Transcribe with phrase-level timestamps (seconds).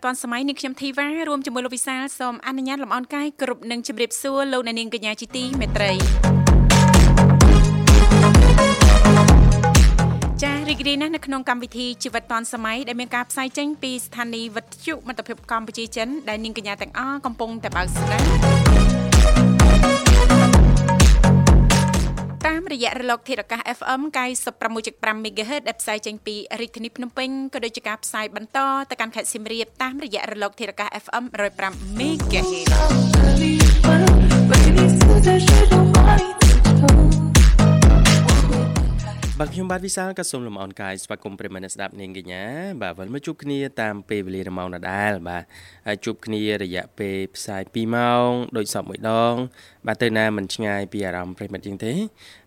[0.00, 5.92] ជីវិតឌွန်សម័យនាងខ្ញុំធីវ៉ារួមជាមួយលោកវិសាលសូមអនុញ្ញាតលំអរកាយគ្រប់នឹងជម្រាបសួរលោកអ្នកនាងកញ្ញាជាទីមេត្រី
[10.42, 18.54] ចារីករាយណាស់នៅក្នុងកម្មវិធីជីវិតឌွန်សម័យដែលមានការផ្សាយចេញពីស្ថានីយ៍វិទ្យុមិត្តភាពកម្ពុជាចិនដែលនាងកញ្ញាទាំងអស់កំពុងតែបើកស្ដាប់តា
[20.66, 20.69] ម
[22.72, 24.00] រយៈរលកធាតុអាកាស FM
[24.62, 28.58] 96.5 MHz ដែលផ្សាយចេញពីរាជធានីភ្នំពេញក៏ដូចជាការផ្សាយបន្ត
[28.90, 31.24] ទៅកាន់ខេត្តសៀមរាបតាមរយៈរលកធាតុអាកាស FM
[31.58, 32.48] 105 MHz
[39.42, 42.44] បាទខ្ញុំបាទវិសាលក៏សូមលំអរកាយស្វាគមន៍ប្រិមត្តស្ដាប់នាងកញ្ញា
[42.82, 45.44] បាទវិលមកជួបគ្នាតាមពេលវេលាម៉ោងដដែលបាទ
[46.04, 49.34] ជួបគ្នារយៈពេលផ្សាយ2ម៉ោងដូចសពមួយដង
[49.86, 51.92] បាទទៅណាមិនឆ្ងាយពីអារម្មណ៍ប្រិមត្តជាងទេ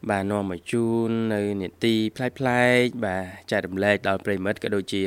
[0.09, 5.03] បាទនាំមកជូននៅនេតិផ្លែផ្លែកបាទចែករំលែកដល់ប្រិមត្តក៏ដូចជា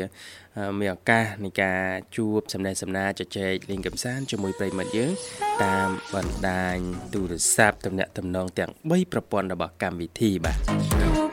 [0.81, 1.83] មានឱកាសនៃការ
[2.17, 5.12] ជួបសំណេះសំណាលជជែកលេងកម្សាន្តជាមួយប្រិមិត្តយើង
[5.64, 6.77] តាមបណ្ដាញ
[7.14, 11.25] ទូរស័ព្ទទំនាក់ទំនងទាំង3ប្រព័ន្ធរបស់កម្មវិធីបាទ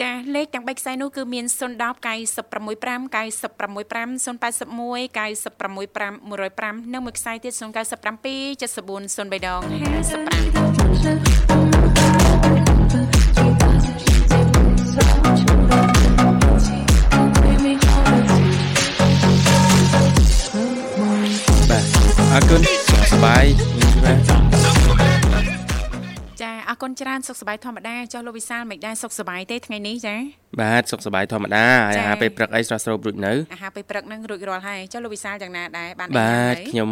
[0.00, 4.12] ចាលេខទាំង3ខ្សែនោះគឺមាន010 965 965 081
[5.16, 7.62] 965 105និងមួយខ្សែទៀត097 74
[9.16, 9.64] 03ដង55
[21.70, 21.84] បាទ
[22.32, 23.44] អរគុណសុខសប្បាយ
[24.04, 24.69] បាទចា
[26.70, 30.16] អរគុណច្រើនសុខសប្បាយធម្មតាចុះលោកវិសាលមិនដែរសុខសប្បាយទេថ្ងៃនេះចា
[30.60, 36.88] បាទសុខសប្បាយធម្មតាអាហារពេលព្រឹកអីស្រស់ស្រូបរួចនៅអាហារពេលព្រឹកហ្នឹងរួចរាល់ហើយចុះលោកវិសាលយ៉ាងណាដែរបានបាទខ្ញុំ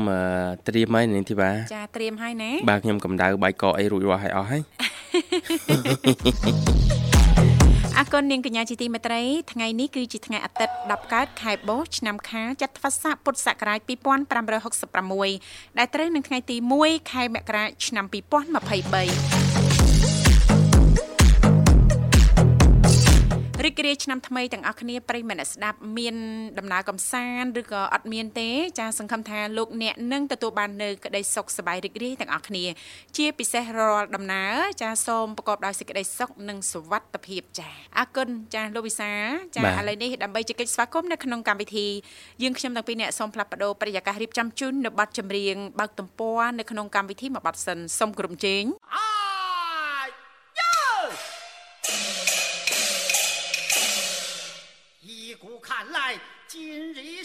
[0.69, 4.63] ត្រៀមហើយនាងធីវ៉ាចាត្រៀមហើយណាបាទខ្ញុំកម្ដៅបាយកកអីរួចរាល់ហើយអស់ហើយ
[7.99, 9.23] អរគុណនាងកញ្ញាជាទីមេត្រី
[9.53, 13.81] ថ្ងៃនេះគឺជាថ្ងៃអាទិត្យ10កើតខែបោះឆ្នាំខាលចត្វាស័កពុទ្ធសករាជ
[14.79, 19.48] 2566ដែលត្រូវនឹងថ្ងៃទី1ខែមករាឆ្នាំ2023
[23.65, 26.17] រីករាយឆ្នាំថ្មីទាំងអស់គ្នាប្រិយមិត្តស្ដាប់មាន
[26.59, 32.65] ដំណើរកំសាន្តឬក៏អត់មានទេចាសង្ឃឹមថាលោកអ្នកនឹងទទួលបាននៅក្តីសុខសប្បាយរីករាយទាំងអស់គ្នា
[33.17, 39.13] ជាពិសេសរាល់ដំណើរចាសសូមប្រកបដោយសេចក្តីសុខនិងសុវត្ថិភាពចាសអរគុណចាសលោកវិសា
[39.57, 41.87] ចាសឥឡូវនេះដើម្បីជែកស្វាគមន៍នៅក្នុងកម្មវិធី
[42.43, 49.08] យើងខ្ញុំទាំងពីរអ្នកសូមផ្លាប់បដោប្រយាកររៀបចំជូននៅប័ណ្ណចម្រៀងបើកទំព័រនៅក្នុងកម្មវិធីមួយប័ណ្ណសិនសូមក្រុមជេង看
[56.61, 57.18] 今日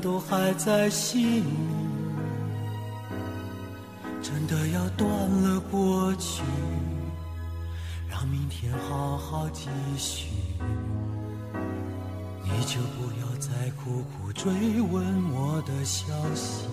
[0.00, 1.44] 都还在心里。
[4.22, 6.42] 真的要断了过去，
[8.10, 10.28] 让明天好好继续，
[12.42, 16.66] 你就不要再苦苦追问我的消息。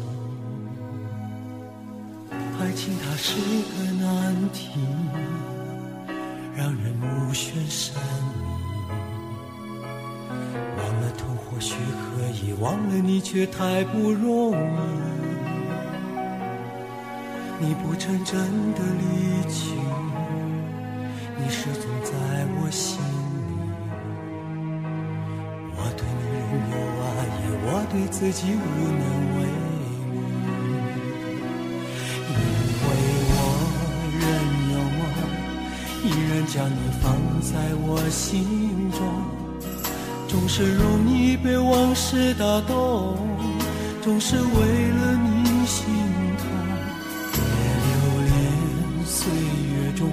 [2.60, 4.70] 爱情它是个难题，
[6.56, 7.94] 让人目眩神
[12.64, 14.56] 忘了你却太不容易。
[17.60, 18.40] 你不曾真
[18.74, 19.04] 的离
[19.52, 19.76] 去，
[21.38, 22.12] 你始终在
[22.56, 23.04] 我心里。
[25.76, 26.40] 我对你仍
[26.72, 27.06] 有爱
[27.36, 28.58] 意，我对自己无
[29.02, 29.04] 能
[29.36, 29.84] 为力，
[32.30, 32.34] 因
[32.80, 32.88] 为
[33.28, 33.38] 我
[34.22, 34.24] 仍
[34.72, 35.04] 有梦，
[36.06, 37.04] 依然将你放
[37.42, 37.52] 在
[37.86, 38.32] 我心
[38.92, 39.02] 中，
[40.34, 43.16] 总是容易被往事打动，
[44.02, 45.86] 总是为了你心
[46.40, 46.50] 痛。
[47.32, 47.38] 别
[47.86, 47.94] 留
[48.24, 48.34] 恋
[49.06, 50.10] 岁月中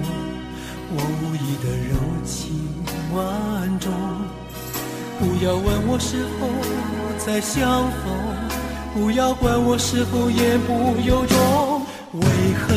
[0.93, 2.53] 我无意的柔情
[3.15, 3.91] 万种。
[5.17, 6.47] 不要问我是否
[7.17, 8.13] 再相逢，
[8.93, 11.81] 不要管我是否言不由衷。
[12.13, 12.21] 为
[12.53, 12.75] 何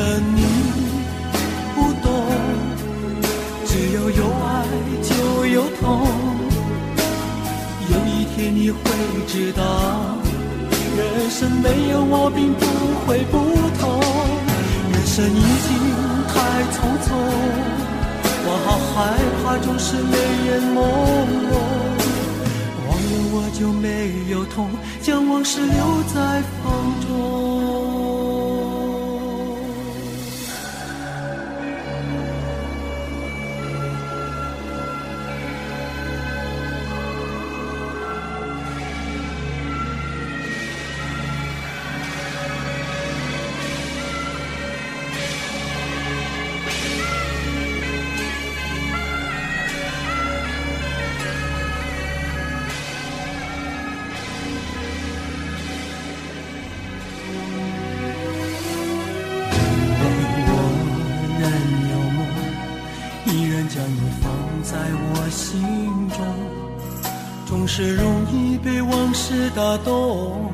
[8.50, 8.80] 你会
[9.26, 9.62] 知道，
[10.96, 12.64] 人生没有我并不
[13.06, 13.38] 会不
[13.78, 13.82] 同。
[14.92, 15.68] 人生已经
[16.28, 16.34] 太
[16.72, 17.06] 匆匆，
[18.46, 18.94] 我好害
[19.42, 20.76] 怕总是泪眼朦
[21.50, 21.52] 胧。
[22.86, 23.86] 忘了我就没
[24.30, 24.70] 有痛，
[25.00, 26.64] 将往事留在风
[27.06, 27.53] 中。
[69.54, 70.50] 打动，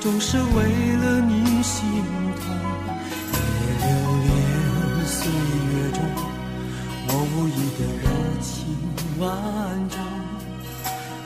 [0.00, 0.62] 总是为
[0.96, 1.84] 了你心
[2.34, 2.42] 痛。
[3.30, 3.38] 别
[3.78, 3.86] 留
[4.24, 5.30] 恋岁
[5.70, 5.98] 月中
[7.06, 8.04] 我无意的柔
[8.42, 8.50] 情
[9.20, 9.22] 万
[9.88, 9.96] 种，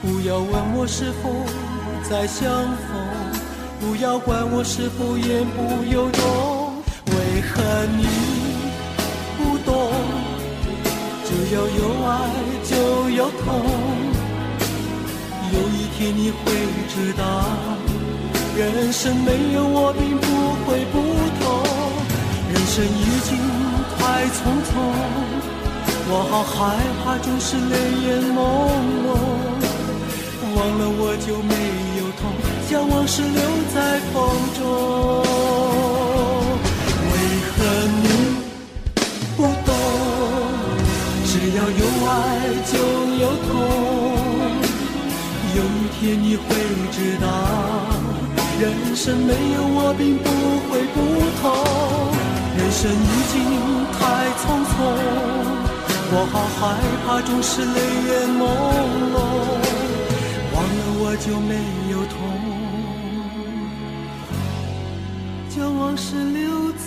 [0.03, 1.31] 不要问我是否
[2.11, 2.47] 再相
[2.77, 2.87] 逢。
[3.81, 7.63] 不要管我是否言不由衷，为何
[7.97, 8.05] 你
[9.39, 9.73] 不懂？
[11.25, 12.09] 只要有爱
[12.65, 12.77] 就
[13.11, 13.47] 有痛，
[15.53, 16.43] 有一天你会
[16.99, 17.23] 知道，
[18.57, 20.27] 人生没有我并不
[20.65, 20.95] 会不
[21.39, 21.43] 同。
[22.53, 23.39] 人生已经
[23.97, 24.37] 太匆
[24.67, 24.69] 匆，
[26.11, 26.57] 我好害
[26.99, 28.37] 怕总是泪眼朦
[29.07, 29.07] 胧。
[30.57, 31.55] 忘了我就没
[32.01, 32.21] 有痛，
[32.69, 33.41] 将往事留
[33.73, 33.77] 在
[34.13, 34.17] 风
[34.59, 34.61] 中。
[37.13, 37.15] 为
[37.55, 37.57] 何
[38.03, 38.05] 你
[39.37, 39.71] 不懂？
[41.27, 42.11] 只要有爱
[42.67, 42.75] 就
[43.23, 43.78] 有痛。
[45.59, 45.67] 有一
[45.99, 46.45] 天你会
[46.93, 47.27] 知道，
[48.61, 50.31] 人生没有我并不
[50.71, 50.97] 会不
[51.41, 51.43] 同。
[52.57, 52.95] 人生已
[53.33, 53.35] 经
[53.99, 53.99] 太
[54.39, 54.71] 匆匆，
[56.13, 56.61] 我好害
[57.05, 57.77] 怕总是泪
[58.07, 58.41] 眼朦
[59.13, 59.17] 胧。
[60.55, 61.53] 忘了我就没
[61.91, 62.15] 有痛，
[65.51, 66.71] 将往事留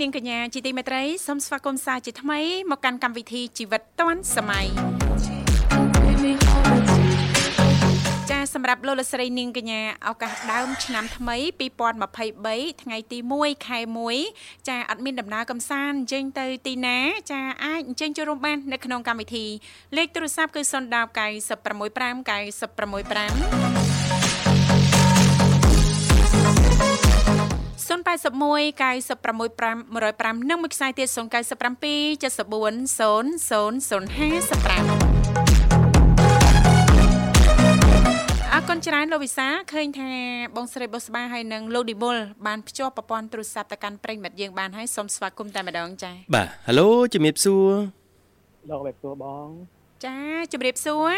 [0.00, 2.40] នាងកញ្ញាជាទីមេត្រីសូមស្វាគមន៍សាជាថ្មី
[2.70, 4.66] មកកាន់កម្មវិធីជីវិតឌွန်សម័យ
[8.30, 11.36] ចាសម្រាប់លោកលស្រីនាងកញ្ញាឱកាសដើមឆ្នាំថ្មី
[12.10, 13.78] 2023ថ្ងៃទី1ខែ
[14.22, 16.98] 1ចាអត់មានដំណើរកំសាន្តអញ្ជើញទៅទីណា
[17.32, 19.46] ចាអាចអញ្ជើញចូលរួមបាននៅក្នុងកម្មវិធី
[19.96, 23.89] លេខទូរស័ព្ទគឺ010 965 965
[27.90, 31.18] 081 965 105និងមួយខ្សែទៀត097 74
[35.10, 35.30] 0055
[38.52, 40.10] អរគុណច្រើនលោកវិសាឃើញថា
[40.56, 42.16] បងស្រីបុស្បាហើយនិងលោកឌីមុល
[42.46, 47.70] បានភ្ជាប់ប្រព័ន្ធទូរស័ព្ទទៅកាន់ប្រិយមិត្តយើងបានហើយសូមស្វាគមន៍តែម្ដងចា៎បាទហៅឡូជំរាបសួរ
[48.70, 49.46] លោកបែបសួរបង
[50.04, 50.16] ចា
[50.52, 51.12] ជម្រាបសួរ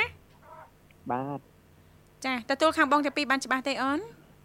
[1.10, 1.40] បាទ
[2.24, 4.00] ចាទទួលខាងបងទាំងពីរបានច្បាស់ទេអូន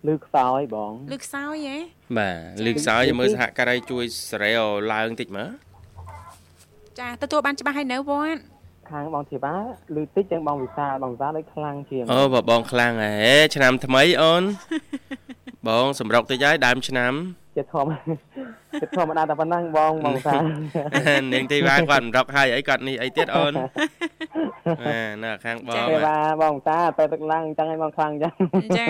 [0.07, 1.77] លឺខ្សោយបងលឺខ្សោយហ៎
[2.17, 4.51] បាទលើកសោយយើងមើលសហការីជួយសេរី
[4.93, 5.49] ឡើងតិចមើល
[6.99, 8.57] ចាទទួលបានច្បាស់ហើយនៅវត្តអ
[8.91, 9.55] ខាងបងធីវ៉ា
[9.99, 13.11] ឬតិចជាងបងវិសាលបងវិសាលដូចខ្លាំងជាងអូបើបងខ្លាំងហ៎
[13.55, 14.43] ឆ្នាំថ្មីអូន
[15.67, 17.13] បងសម្រុកតិចហើយដើមឆ្នាំ
[17.57, 17.91] ជាធម្ម
[18.81, 20.41] ជាធម្មតាតែប៉ុណ្ណឹងបងបងវិសាល
[21.33, 23.53] នាងទីវ៉ាគាត់សម្រុកហើយអីគាត់នេះអីទៀតអូន
[24.85, 28.33] អានៅខាងបងទេវ៉ាបងវិសាលទៅទឹកឡើងអញ្ចឹងឲ្យបងខ្លាំងអញ្ចឹង
[28.79, 28.87] ចា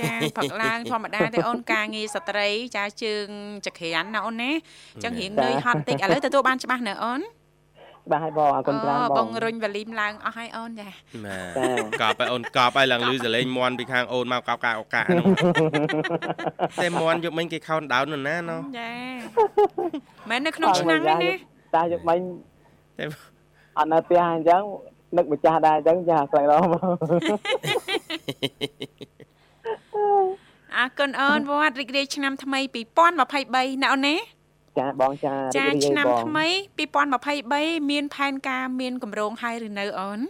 [0.00, 3.26] ចាផឹកឡើងធម្មតាទេអូនការងារស្ត្រី ចាជើង
[3.66, 4.52] ចក្រានណាអូនណា
[4.94, 7.22] អញ្ចឹងរៀងនឿយហត់តិចឥឡូវទទួលបានច្បាស់ណាអូន
[8.08, 10.88] ច្បាស់ឲ្យបងអរគុណច្រើនបបងងរុញវ៉ាលីមឡើងអស់ហើយអូនចា
[11.24, 15.24] បាទកប់ឲ្យអូនកប់ឲ្យឡើងលឺសលេងមន់ពីខាងអូនមកកប់កាឱកាហ្នឹង
[16.78, 18.92] តែមន់យកមិញគេខោនដោននោះណាណោះចា
[20.30, 21.32] មែននៅក្នុងឆ្នាំងនេះណា
[21.76, 22.18] តាយកមិញ
[22.98, 23.04] តែ
[23.78, 24.62] អត់នៅផ្ទះអញ្ចឹង
[25.16, 26.92] នឹកម្ចាស់ដែរអញ្ចឹងចាខ្លាំងដល់បង
[30.76, 32.60] អរគុណអូនវត្តរីករាយឆ្នាំថ្មី
[33.20, 34.16] 2023ណាអូនណា
[34.78, 36.46] ចាបងចាចារីករាយឆ្នាំបងថ្មី
[37.18, 40.20] 2023មានផែនការមានកម្រងហើយឬនៅអូន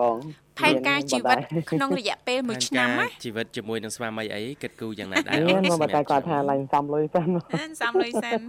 [0.00, 0.16] បង
[0.58, 1.36] ផែនការជីវិត
[1.70, 8.40] ក្នុងរយៈពេល1ឆ្នាំណាជីវិតជាមួយនឹងស្វាមីអីគិតគូរយ៉ាងណាដែរអអូនមានមកតែគាត់ថាឡើងសំលុយសិនអឺសំលុយសិន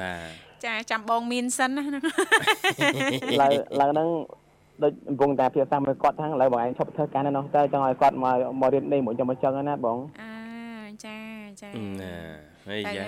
[0.00, 2.02] បាទចាចាំបងមានសិនណាហ្នឹង
[3.40, 4.08] ឡើយឡើយហ្នឹង
[4.82, 10.32] ដូចកំពុងតែភាសាមួយគាត់ថាឥឡូវបងឯងឈប់ធ្វើការនៅនោះទៅចង់ឲ្យគាត់មកមករៀននេះមួយចាំមកចឹងណាបងអើ
[11.04, 11.18] ចា
[11.62, 12.14] ចាណា
[12.68, 13.06] ហើយតែយ៉ា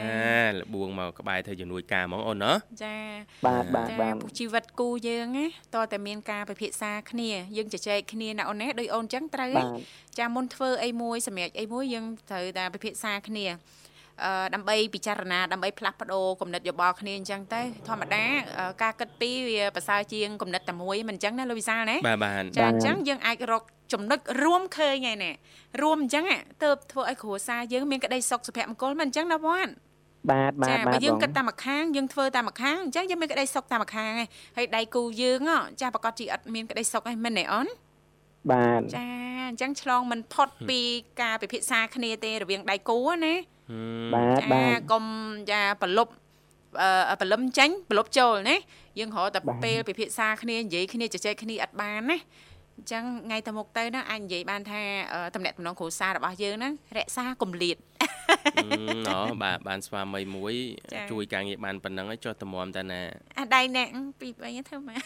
[0.50, 2.52] លបួងមកក្បែរធ្វើជំនួយការហ្មងអូនណា
[2.85, 2.97] ចា
[3.47, 9.66] បាទបាទចាបាទពុះជីវិតគូយើងណាតើតែមានការពិភាក្សាគ្នាយើងជជែកគ្នាណាអូនណាដោយអូនចឹងត្រូវបាទ
[10.18, 13.84] ចាមុនធ្វើអីមួយសម្រាប់អីមួយយើងត្រូវតែពិភាក្សាគ្នាអឺ
[14.54, 18.25] ដើម្បីពិចារណាដើម្បីផ្លាស់ប្ដូរគំនិតយោបល់គ្នាអញ្ចឹងទៅធម្មតា
[18.59, 25.33] អឺការគិតពីរវាប្រសើរជាងគំនិតតែមួយមិនអញ្ចឹងណាលោកវិសាលណាបាទបាទចាអញ្ចឹងយើងអាចរកចំណុចរួមឃើញហើយណែ
[25.83, 26.25] រួមអញ្ចឹង
[26.62, 29.73] ទៅធ្វើឲ្យគ្រួសារយើងមានក្តីសុខសុភមង្គលមិនអញ្ចឹងណាវត្ត
[30.30, 37.66] បាទបាទចាបាបើទយើងបងគិតតាមម្ខាងយើងធ្វើតាមម្ខាងអញ្ចឹងយើងមានក្តីសុខតាមម្ខាងឯងហើយដៃគូយើងហ៎ចាប្រកាសជាអត់មានក្តីសុខឯងមិនទេអូន
[38.52, 39.06] បាទចា
[39.49, 40.80] អញ្ចឹងឆ្លងមិនផុតពី
[41.23, 43.35] ការពិភាក្សាគ្នាទេរវាងដៃគូណា
[44.14, 45.04] បាទបាចាទកុំ
[45.50, 46.12] ចាប្រលប់
[47.11, 48.56] អឺប្រលឹមចេញប្រលប់ចូលណា
[48.99, 52.18] យើងរកតែបាទពេលពិភាក្សាគ្នានិយាយគ្នាជជែកគ្នាអត់បានណា
[52.76, 54.80] អញ្ចឹងថ្ងៃទៅមុខទៅណាអាចនិយាយបានថា
[55.12, 57.76] អឺតំណែងតំណងគ្រួសាររបស់យើងហ្នឹងរក្សាគម្លាត
[59.09, 60.54] ណោបាទបានស្វាមីមួយ
[60.92, 63.00] ចា៎ជួយការងារបានប៉ុណ្ណឹងហើយចុះតម្រាំតាណា
[63.38, 63.85] អាដៃណែ
[64.21, 64.99] ពីបីធ្វើមក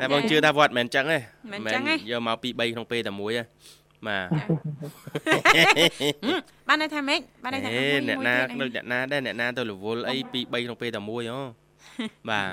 [0.00, 1.18] តែបងជឿថាវត្តមិនអញ្ចឹងទេ
[1.52, 3.42] មិនអញ្ចឹងទេយកមកពី3ក្នុងពេលតែមួយទេ
[4.08, 4.28] បាទ
[6.68, 11.40] បានន័យថាម៉េចបានន័យថាអេមួយអ្នកមួយណាទៀតអីដូចអ្នកណាដែរអ្នកណាទៅរវល់អីពី3ក្នុងពេលតែមួយអូ
[12.30, 12.50] បាទ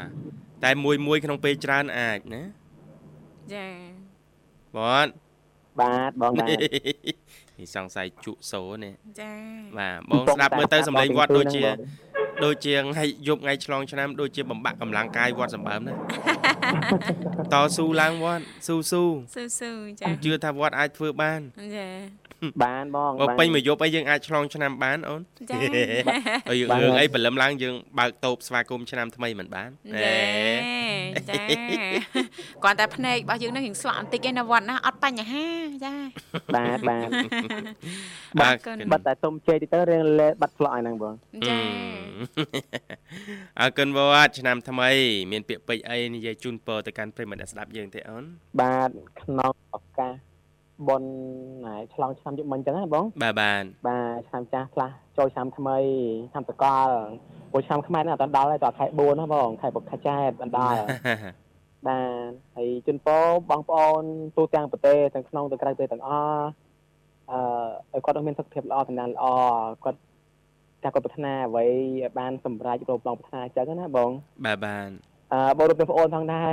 [0.64, 2.44] តែមួយមួយក្នុងពេលច្រើនអាចណា
[3.54, 3.68] ចា
[4.78, 5.12] វត្ត
[5.82, 9.34] បាទបងបាទនេះសង្ស័យជក់សូនេះចា
[9.78, 11.64] បាទបងស្ដាប់មើលទៅសំឡេងវត្តដូចជា
[12.44, 15.94] ដូចជាថ្ងៃយប់ថ្ងៃឆ្លងឆ្នាំដូចជាបំបាក់កម្លាំងកាយវត្តសម្បើមណា
[17.54, 19.72] តស៊ូឡើងវត្តស៊ូស៊ូស៊ូស៊ូ
[20.02, 21.42] ចាជឿថាវត្តអាចធ្វើបាន
[21.76, 21.88] ចា
[22.64, 25.58] បានបងបើបានពេញមួយយប់អីយើងអាចឆ្លងឆ្នាំបានអូនចា
[26.50, 29.70] ហើយយើងបានរឿងអីព្រលឹមឡើងយើងបើកតូបស្វាគមន៍ឆ្នាំថ្មីមិនបាន
[30.04, 30.16] ចា
[31.30, 31.42] ចា
[32.64, 35.48] គាត់តែភ្នែករបស់យើងនឹងរៀងស្លក់បន្តិចឯណាវត្តណាអត់បញ្ហា
[35.86, 35.94] ចា
[36.56, 37.10] បាទបាទ
[38.42, 41.14] បាទគុណបាត់តែទុំជ័យទីទៅរៀងលេបាត់ផ្លោះឲ្យហ្នឹងបង
[41.48, 41.58] ចា
[43.62, 44.90] អើគុណវត្តឆ្នាំថ្មី
[45.32, 48.24] មានពាក្យពេចន៍អីនិយាយជូនពរទៅកាន់ប្រិយមិត្តអ្នកស្ដាប់យើងទេអូន
[48.62, 48.90] បាទ
[49.22, 50.33] ក្នុងឱកាស
[50.88, 51.10] បុណ្យ
[51.66, 55.78] ណែឆ្លងឆ្នាំយុគមិញអញ្ចឹងណាបងបាទបានបាទឆ្នាំចាស់ផ្លាស់ចូលឆ្នាំថ្មី
[56.32, 56.90] ឆ្នាំតកល
[57.52, 60.80] ព្រោះឆ្នាំខ្មែរនេះអត់ដល់ដែរតខែ4ណាបងខែពុកខែចែកអត់ដល់
[61.88, 64.04] បាទហើយជូនពរបងប្អូន
[64.38, 66.46] ទូទាំងប្រទេសទាំងក្នុងទាំងក្រៅប្រទេសទាំងអស់
[67.32, 67.40] អឺ
[67.94, 69.26] ឲ្យគាត់មានសុខភាពល្អសំណាងល្អ
[69.84, 70.00] គាត់
[70.84, 74.10] តែគាត់ប្រាថ្នាអ្វីឲ្យបានសម្រេចរោគបងប្រាថ្នាអញ្ចឹងណាបង
[74.46, 74.88] បាទបាន
[75.34, 76.52] អឺបងរូបទាំងប្អូនផងដែរ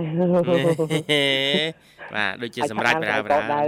[2.16, 3.62] បាទដូចជាសម្រាប់ប្រាប្រាដៅ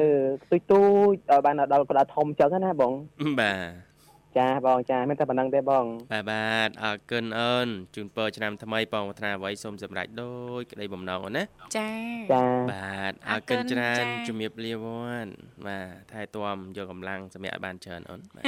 [0.50, 2.92] ទុយទូចដល់បានដល់ក្តារធំអញ្ចឹងណាបង
[3.40, 3.91] បាទ
[4.38, 11.44] ចាបងចាមានតែប៉ុណ្្នឹងទេបងបាទបាទអរគុណអូនជូនពរឆ្នាំថ្មីបងប្រាថ្នាអ្វីសូមសម្រេចដូចក្តីបំណងអូនណា
[11.76, 11.90] ចា
[12.32, 14.86] ចាបាទអអររគុគុណណច្រើនចា៎ជំរាបលាវ
[15.24, 15.30] ត្ត
[15.66, 18.44] បាទថែទាំយកកម្លាំងសម្រាប់ឲ្យបានច្រើនអូនបាទ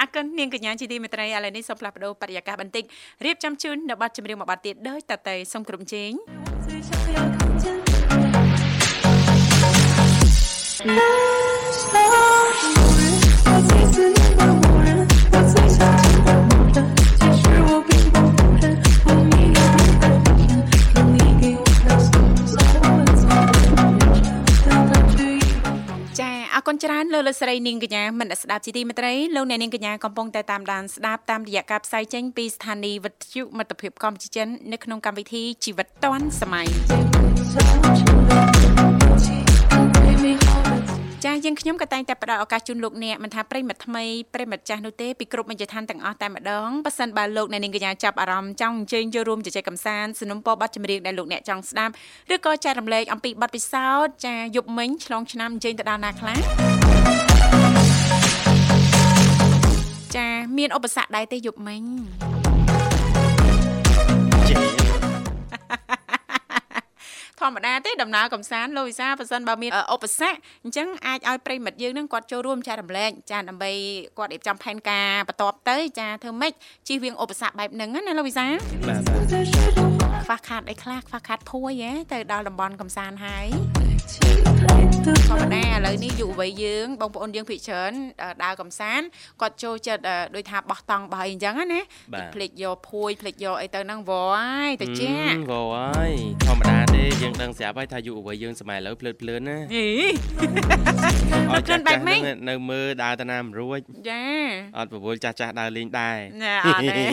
[0.00, 2.84] អរគុណនាងកញ្ញាជាទីមេត្រីឥឡូវនេះសូមផ្លាស់ប្ដូរបរិយាកាសបន្តិច
[3.24, 6.10] រៀបចំជូននៅប័ណ្ណចម្រៀងមួយប័ណ្ណទៀតដោយតតែសូមក្រុមជេង
[6.66, 6.90] 最想
[26.66, 36.66] គុណច្រើនលលោកលោកស្រីនាងកញ្ញាមិនស្ដាប់ជីទីមេត្រីលោកអ្នកនាងកញ្ញាកំពុងតែតាមដានស្ដាប់តាមរយៈការផ្សាយចេញពីស្ថានីយ៍វិទ្យុមិត្តភាពកម្ពុជាចិននៅក្នុងកម្មវិធីជីវិតឌွန်សម័យ
[41.56, 51.92] យើងខ្ញុំក៏តែងតែផ្ដល់ឱកាសជូនលោកអ្នកមិនថាប្រិមិត្តថ្មីប្រិមិត្តចាស់នោះទេពីគ្រប់មជ្ឈដ្ឋានទាំងអស់តែម្ដងប៉ះសិនបើលោកអ្នកនាងកញ្ញាចាប់អារម្មណ៍ចង់អញ្ជើញចូលរួមជជែកកម្សាន្តสนុំពរប័ណ្ណចម្រៀងដែលលោកអ្នកចង់ស្ដាប់
[52.34, 56.38] ឬក៏ចែករំលែកអំពីបទពិសោធន៍ចា៎យប់មិញឆ្លងឆ្នាំអញ្ជើញទៅដល់ណាខ្លះ
[60.16, 61.82] ចា៎មានឧបសគ្គដែរទេយប់មិញ
[67.40, 73.72] ធម្មតាទេដំណើរកំសាន្តលោកវិសាប៉ះសិនបើមានឧបសគ្គអញ្ចឹងអាចឲ្យប្រិមិត្តយើងនឹងគាត់ចូលរួមចែករំលែកចាដើម្បី
[74.18, 76.52] គាត់រៀបចំផែនការបន្តទៅចាធ្វើម៉េច
[76.88, 78.46] ជិះវៀងឧបសគ្គបែបហ្នឹងណាលោកវិសា
[78.88, 78.96] បា
[80.02, 83.46] ទ ខ្វះខាតអីខ្លះខ្វះខាតភួយហ៎ទៅដល់តំបន់កំសាន្តហើយ
[85.28, 87.92] ធម្មតាឥឡូវនេះយុវវ័យយើងបងប្អូនយើងភិកច្រើន
[88.44, 89.06] ដើរកំសាន្ត
[89.40, 90.02] គាត់ចូលចិត្ត
[90.34, 91.80] ដូចថាបោះតង់បោះអីអញ្ចឹងណា
[92.34, 95.14] ភ្លេចយកភួយភ្លេចយកអីទៅហ្នឹងវ៉ហើយតាចា
[95.50, 96.12] វ៉ហើយ
[96.46, 99.88] ធម្មតាទេយើងដឹងស្រាប់ហើយថាយុវវ័យយើងសម័យឥឡូវភ្លើតភ្លើនណាអី
[101.52, 103.80] អត់ចាស់បែបហ្នឹងនៅមើលដើរតាណាមិនរួច
[104.10, 104.24] ចា
[104.78, 107.04] អត់ប្រវល់ចាស់ចាស់ដើរលេងដែរណាអត់ទេ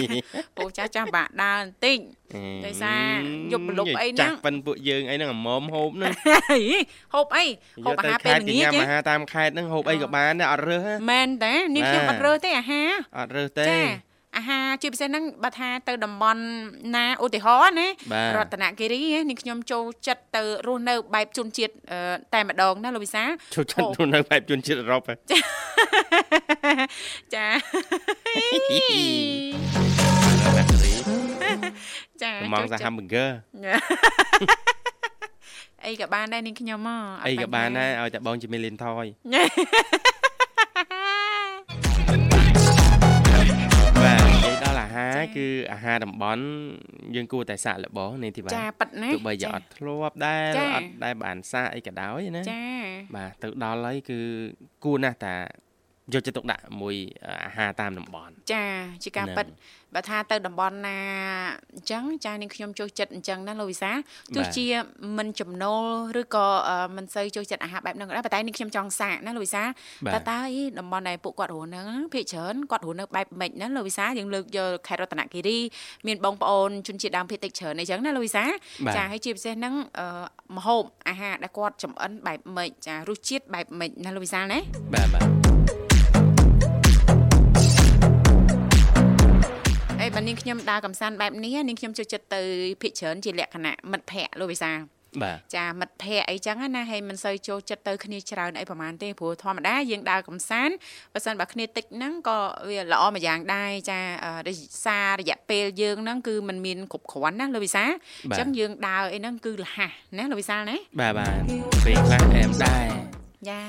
[0.58, 1.98] ពូចាស់ចាស់បាក់ដើរបន្តិច
[2.66, 3.20] ដោយសារ
[3.52, 6.12] យប់ប្រលប់អីហ្នឹងចាស់ប៉ិនពួកយើងអីហ្នឹងអាមុំហូបហ្នឹង
[6.50, 6.60] ហី
[7.14, 7.46] ហូបអី
[7.86, 16.44] ហូបអាហារពេលខេត្តល្ងាញ៉ាំចអាហារតាមខេត្តហ្នឹងហូបអីក៏បានដែរអត់រើសណាមែនតែនេះខ្ញុំបាទអត់រើសទេអាហារអត់រើសទេចាអាហារជាពិសេសហ្នឹងបើថាទៅតំបន់
[16.96, 22.00] ណាឧទាហរណ៍ណាបាទរតនគិរីនេះខ្ញុំចូលចិត្តទៅរស់នៅបែបជនជាតិអឺ
[22.34, 23.24] តែម្ដងណាលោកវិសា
[23.56, 25.14] ចូលចិត្តទៅនៅបែបជនជាតិអឺរ៉ុបហ៎
[27.34, 27.48] ចា
[30.58, 30.83] ណាក់រី
[32.24, 33.26] ចាកំងសាហាំប៊ឺហ្គឺ
[35.86, 36.98] អីក៏បានដែរនាងខ្ញុំហ៎
[37.28, 39.06] អីក៏បានដែរឲ្យតែបងជាមីលៀនថយ
[44.04, 46.44] បាទនិយាយដល់អាហារគឺអាហារតំបន់
[47.16, 52.64] យើងគួរតែសាកល្បងនេះទីបាទចាប៉ិតណាទោះបីជាអត់ធ្លាប់ដែរចាអត់ដែរបានសាកអីក៏ដោយណាចា
[53.16, 54.20] បាទទៅដល់ហើយគឺ
[54.84, 55.36] គួរណាស់តា
[56.14, 56.96] យកចិត្តទុកដាក់មួយ
[57.46, 58.66] អាហារតាមតំបន់ចា
[59.04, 59.48] ជាការហ្នឹងប៉ិត
[59.96, 60.98] បើថាទៅតំបន់ណា
[61.76, 63.92] អញ្ចឹងចានាងខ្ញុំចូលចិត្តអញ្ចឹងណាលោកវិសា
[64.36, 64.66] ទោះជា
[65.18, 65.84] មិនចំណូល
[66.22, 69.64] ឬក៏អឺមិនសូវចូលចិត្តអាហារបែបហ្នឹងក៏ដោយប៉ុន្តែនាងខ្ញុំចង់សាកណាលោកវិសា
[70.06, 75.58] បាទតើតើអីតំបន់ដែលពួកគាត់រស់ហ្នឹងភាគច្រើនគាត់រស់នៅបែបម៉េចណាលោកវិសាយើងលើកយកខេត្តរតនគិរី
[76.08, 78.44] មានបងប្អូនជនជាតិដើមភាគតិចច្រើនអីចឹងណាលោកវិសា
[78.86, 80.08] បាទចាហើយជាពិសេសហ្នឹងអឺ
[80.58, 84.60] ម្ហូបអាហារដែលគាត់ចំអិនបែបម៉េចចារសជាតិបែបម៉េចណាលោកវិសាណា
[84.94, 85.93] បាទបាទ
[90.16, 92.42] បើនាងខ្ញុំដើរកំសាន្តបែបនេះនាងខ្ញុំចូលចិត្តទៅ
[92.82, 94.72] ភិកច្រើនជាលក្ខណៈមិត្តភ័ក្តិលោកវិសា
[95.24, 100.74] បាទចាមិត្តភ័ក្តិអីចឹងណាហើយមិនសូវចូលចិត្តទៅគ្នាច្រើនអីប្រហែលទេព្រោះធម្មតាយើងដើរកំសាន្ត
[101.14, 109.78] បើសិនបើគ្នាតិចហ្នឹងក៏វាល្អមួយយ៉ាងដែរចាអឺដោយសាររយៈពេលយើងហ្នឹងគឺมันមានគ្រប់គ្រាន់ណាលោកវិសាអញ្ចឹងយើងដើរអីហ្នឹងគឺលះ
[110.18, 111.42] ណាលោកវិសាណាបាទបាទ
[111.86, 113.13] ពេលខ្លះអែមដែរ
[113.50, 113.64] យ៉ា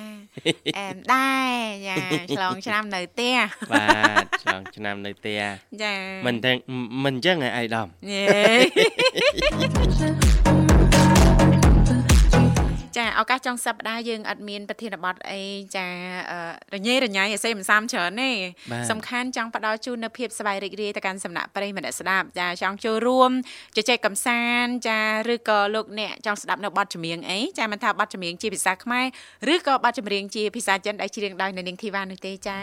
[0.79, 1.53] អែមដែរ
[1.87, 1.97] យ៉ា
[2.37, 3.37] ឆ្លងឆ្នាំនៅផ្ទះ
[3.73, 3.87] បា
[4.23, 5.41] ទឆ្លងឆ្នាំនៅផ្ទះ
[5.83, 5.95] ចា
[6.27, 6.57] មិនទាំង
[7.05, 8.25] មិនអញ្ចឹងឯងអៃដាមយេ
[12.97, 15.43] ចាឱកាសចុងសប្តាហ៍យើងអត់មានប្រធានបទអី
[15.77, 15.87] ចា
[16.31, 16.39] អឺ
[16.75, 18.31] រញ៉េរញ៉ៃអសេមិនសាមច្រើនទេ
[18.73, 23.31] បាទសំខាន់ចង់ផ្ដល់ជូននៅភាពសប្បាយរីករាយទៅកាន់សំណាក់ប្រិយមិត្តអ្នកស្ដាប់ចាចង់ចូលរួម
[23.77, 25.01] ជជែកកម្សាន្តចា
[25.33, 29.07] ឬក៏លោកអ្នកចង់ស្ដាប់នៅបទចម្រៀងអីចាមិនថាបទចម្រៀងជាភាសាខ្មែរ
[29.55, 32.59] ឬក៏បទចម្រៀងជាភាសាចិនដែលច្រៀងដោយនៅនាងធីវ៉ានោះទេចា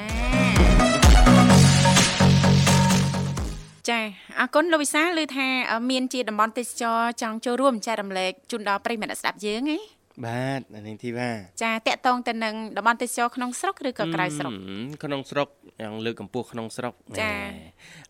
[3.90, 4.00] ចា
[4.40, 11.32] អរគុណលោកវិសាលឮថាអឺមានជាតំបន់ទេសចរចង់ចូលរួមចែករំលែកជូនដល់ប្រិយមិត្តអ្នកស្ដាប់យើងហ៎ បាទអានេះធីវ៉ា
[11.64, 15.48] ចាតកតងទៅនឹងតំបន់ទេសចរក្នុងស្រុកឬក៏ក្រៅស្រុកហឹមក្នុងស្រុក
[15.82, 17.40] យ៉ាងលើកកម្ពស់ក្នុងស្រុកចាណែ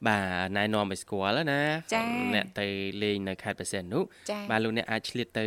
[0.07, 1.61] បាទណែនាំឲ្យស្គាល់ណា
[1.93, 2.03] ចា
[2.35, 2.67] អ្នកទៅ
[3.03, 5.45] លេងនៅខេត្តបរសេនុចាបាទលោកអ្នកអាចឆ្លៀតទៅ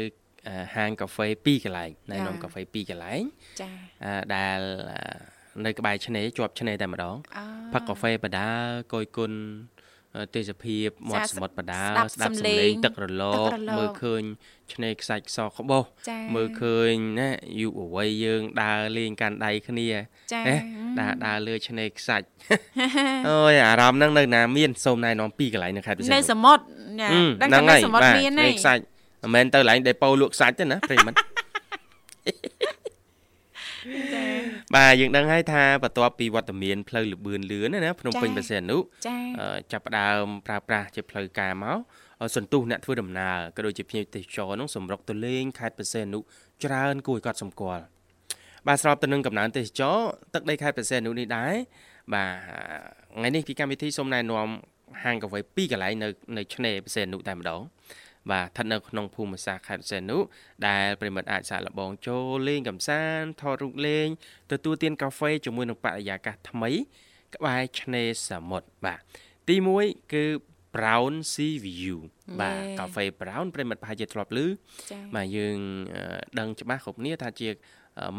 [0.48, 3.22] អឺហាងកាហ្វេ2កន្លែងណែនាំចាកាហ្វេ2កន្លែង
[3.60, 3.68] ចា
[4.04, 4.58] អឺដែល
[4.90, 7.40] អឺនៅក្បែរឆ្នេរជាប់ឆ្នេរតែម្ដងអ
[7.74, 8.48] ផឹកកាហ្វេបដា
[8.92, 9.73] កយគុណអឺ
[10.34, 14.22] ទេសភាពមាត់ចាសមុទ្របដាស្ដាប់ស្ដាប់សំសំឡេឡេងងទឹករលទឹកករលកមើលឃើញ
[14.72, 19.88] ឆ្នេរខ្សាច់សក្បោសចាមើលឃើញណាយុវវ័យយើងដើរលេងកាន់ដៃគ្នា
[20.32, 20.56] ចាណា
[21.00, 22.26] ដើរដើរលើឆ្នេរខ្សាច់
[23.28, 26.62] អូយអារម្មណ៍ហ្នឹងនៅណាមានសូមណែនាំពីរកន្លែងនៅខេត្តពិសេសនៅសមុទ្រ
[27.00, 28.82] ចាហឹមដឹងហ្នឹងថានៅហើយសមុទ្របាទមានឆ្នេទេរខ្សាច់
[29.22, 31.18] មិនមែនទៅកន្លែងដែលពោលក់ខ្សាច់ទេណាប្រិយមិត្ត
[34.14, 34.24] ចា
[34.74, 41.78] បាទយើងដឹងហើយថាបន្ទាប់ពីវត្តមានផ្លូវលបឿនលឿនណាណាភ្នំពេញចាបរសេនុចាអឺចាប់ផ្ដើមប្រើប្រាស់ជាផ្លូវការមក
[42.20, 46.18] អឺសន្ទុះអ្នកធ្វើដំណើរក៏ដូចជាភ្ញៀវទេសចរនោះសម្រុកទៅលេងខេត្តបរសេនុ
[46.64, 47.84] ច្រើនគួរឲ្យកត់សម្គាល់
[48.66, 49.96] បាទស្របទៅនឹងកំណើនទេសចរ
[50.34, 51.54] ទឹកដីខេត្តព្រះសីហនុនេះដែរ
[52.14, 52.30] បាទ
[53.16, 54.48] ថ្ងៃនេះពីកម្មវិធីសូមណែនាំ
[55.04, 57.60] ហាងកាហ្វេពីរកន្លែងនៅនៅឆ្នេរព្រះសីហនុតែម្ដង
[58.30, 60.18] បាទស្ថិតនៅក្នុងភូមិសាស្ត្រខេត្តព្រះសីហនុ
[60.68, 64.06] ដែលប្រិមិត្តអាចសាកល្បងចូលលេងកំសាន្តថតរូបលេង
[64.52, 66.70] ទទួលទានកាហ្វេជាមួយនឹងបរិយាកាសថ្មី
[67.36, 69.00] ក្បែរឆ្នេរសមុទ្របាទ
[69.48, 70.24] ទី1គឺ
[70.74, 71.96] Brown Sea View
[72.40, 74.38] បាទកាហ្វេ Brown ប្រិមិត្តប្រហែលជាធ្លាប់ឮ
[74.90, 75.56] ចា៎បាទយើង
[75.94, 76.02] អឺ
[76.38, 77.48] ដឹងច្បាស់គ្រប់គ្នាថាជា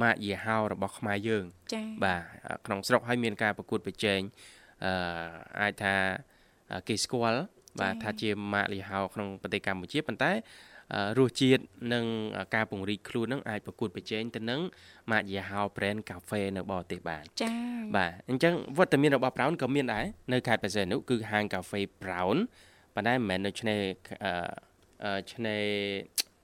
[0.02, 2.22] ម៉ាកយីហោរបស់ខ្មែរយើងចា៎បាទ
[2.66, 4.20] ក្នុងស្រុកហើយមានការប្រកួតប្រជែង
[4.86, 4.94] អឺ
[5.62, 5.96] អាចថា
[6.88, 7.44] គេស្គាល់
[7.82, 10.32] បាទថាជាម៉ាកលីហោក្នុងប្រទេសកម្ពុជាប៉ុន្តែ
[10.94, 12.06] អឺរសជាតិនិង
[12.56, 14.62] ការពង្រីកខ្លួននឹងអាចប្រកួតប្រជែងទៅនឹង
[15.12, 17.58] ម៉ាកយីហោ brand កាហ្វេនៅបរទេសបានចា៎
[17.96, 22.38] បាទអញ្ចឹងវត្តមានរបស់ Brown ក៏មានដែរនៅខេត្តបរសៃនុគឺហាងកាហ្វេ Brown
[22.96, 23.82] ប៉ុន្តែមិនមែននៅឆ្នេរ
[24.24, 24.32] អឺ
[25.04, 26.35] អឺឆ្នេរអឺ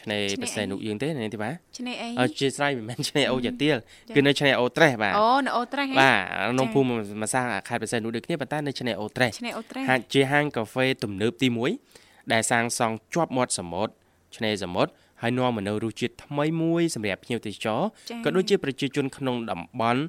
[0.00, 3.76] ឆ្នេរបរសៃនុយើងទេនេះទេបាទឆ្នេរអីអឺជាស្រ័យមិនមែនឆ្នេរអូយ៉ាទៀល
[4.16, 6.20] គឺនៅឆ្នេរអូត្រេសបាទអូនៅអូត្រេសហ៎បាទ
[6.52, 11.48] ក្នុងចា៎ភូមិមាសាខេត្តបរសៃនុដូចគ្នាប៉ុន្តែនៅឆ្នេរអូត្រេសឆ្នេរអូត្រេសហាងជាហាងកាហ្វេទំនើបទី
[11.90, 13.92] 1ដែលសាងសង់ជាប់មាត់សមុទ្រ
[14.36, 14.90] ឆ្នេរសមុទ្រ
[15.22, 17.80] ហើយនាំមកនូវរសជាតិថ្មីមួយសម្រាប់ភ្ញៀវទេសចរ
[18.10, 20.02] ចា៎ក៏ដូចជាប្រជាជនក្នុងតំបន់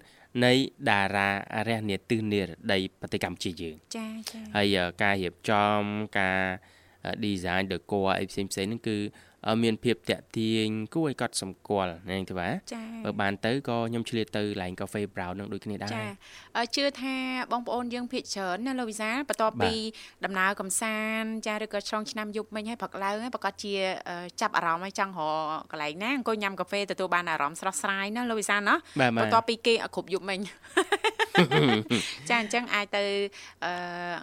[0.45, 0.53] នៃ
[0.89, 1.29] តារា
[1.67, 5.81] រះនាទិសនិរដីប្រទេសកម្ពុជាយើងចាចាហើយអឺការរៀបចំ
[6.19, 6.39] ការ
[7.05, 9.30] អឺ design decor អីផ្សេងផ្សេងហ្នឹងគឺអឺ
[9.63, 16.03] មានភាពតាក់ទាញគួរឲ្យកត់សម្គាល់ហ្នឹងទេបាទចាបើបានទៅក៏ខ្ញុំឆ្លៀតទៅកន្លែងកាហ្វេ brown នឹងដូចគ្នាដែរចា
[16.57, 17.15] អឺជឿថា
[17.51, 19.73] បងប្អូនយើងភាគច្រើនណាលោកវិសាលបន្ទាប់បាទពី
[20.25, 23.73] ដំណើរកំសាន្តចាឬក៏ឆ្លងឆ្នាំយប់មិញហើយព្រឹកឡើងហើយប្រកាសជា
[24.09, 30.39] អឺចាប់អារម្មណ៍ហើយចង់រកកន្លែងណាអង្គុយញ៉ាំកាហ្វេទទួលបានអារម្មណ៍ស្រស់ស្រាយណាលោកវិសាលណាបាទបាទបន្ទាប់ពីគេអត់គ្រប់យប់មិញ
[32.29, 33.03] ចាអញ្ចឹងអាចទៅ
[33.65, 33.71] អឺ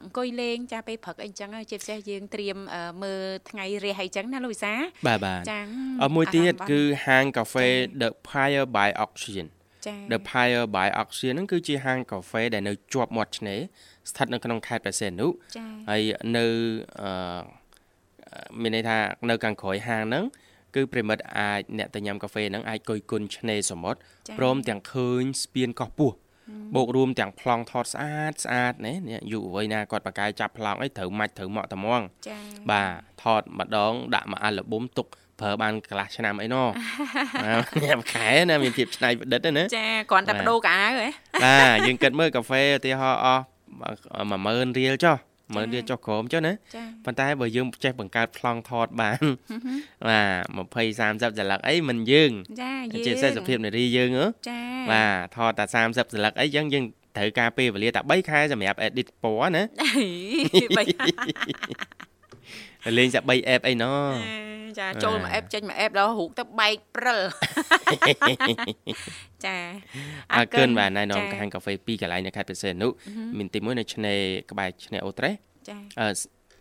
[0.02, 5.60] អង្គុយលេងចាពេលព្រឹកអីអញ្ចឹងជាពិសេសយើងត្រៀមអឺមើលថ្ងៃរះអីអញ្ចឹងណាលោកវិសាលបាទបាទចា
[6.02, 9.48] អឺមួយទៀតអារម្មណ៍គឺហាងកាហ្វេចា៎ The Fire by Oxygen
[9.86, 13.60] ចា The Fire by Oxygen ហ្នឹងគឺជាហាងកាហ្វេដែលនៅជាប់មាត់ឆ្នេរ
[14.10, 16.02] ស្ថិតនៅក្នុងខេត្តព្រះសីហនុចាហើយ
[16.36, 16.46] នៅ
[17.02, 17.40] អឺ
[18.62, 18.98] មានន័យថា
[19.30, 20.24] នៅខាងក្រោយហាងហ្នឹង
[20.74, 26.16] គឺប្រិមិត្តអាចអ្នកទៅញ៉ាំកាហ្វេហ្នឹងអាចគយគុណឆ្នេរសមុទ្រចា៎ព្រមទាំងឃើញស្ពានកោះពស់
[26.74, 32.38] បូករួមទាំងប្លង់ថតស្អាតស្អាតណានេះយុវវ័យណាគាត់បកកាយចាប់ប្លង់អីត្រូវម៉ាច់ត្រូវម៉ក់ត្មងចា
[32.70, 32.90] បាទ
[33.22, 35.06] ថតម្ដងដាក់មួយអាល់ប៊ុមទុក
[35.40, 36.68] ប្រើបានកន្លះឆ្នាំអីណោះ
[37.44, 41.08] បាទញ៉ាំខែណាមានភាពច្នៃប្រឌិតណាចាគ្រាន់តែបាទបដូរកៅអៅហ៎
[41.44, 43.42] បាទយើងគិតមើលកាហ្វេឧទាហរណ៍អស់
[44.30, 45.16] 10000រៀលចុះ
[45.54, 49.20] 10000រៀលចុះក្រោមចុះណាចាប៉ុន្តែបើយើងចេះបង្កើតប្លង់ថតបាន
[50.08, 50.20] បា
[50.64, 52.30] ទ20 30សន្លឹកអីមិនយើង
[52.62, 56.84] ចាយើងជាសេសភាពនារីយើងហ៎ចាបាទថតតែ30សន្លឹកអីចឹងយើង
[57.16, 59.62] ត្រូវការពេលវេលាតែ3ខែសម្រាប់ edit ពណ៌ណា
[62.84, 63.98] បីលេងសាក់3 app អីណោះ
[64.78, 67.20] ចាចូលមួយអេបចេញមួយអេបដល់រូបទៅបែកព្រិល
[69.46, 69.56] ចា
[70.34, 72.88] អរគុណបាទណែនាំចាហាងកាហ្វេពីរកន្លែងនៅខេត្តព្រះសីហនុ
[73.38, 75.32] មានទីមួយនៅឆ្នេរក្បែរឆ្នេរអូត្រេស
[75.68, 76.08] ចាអឺ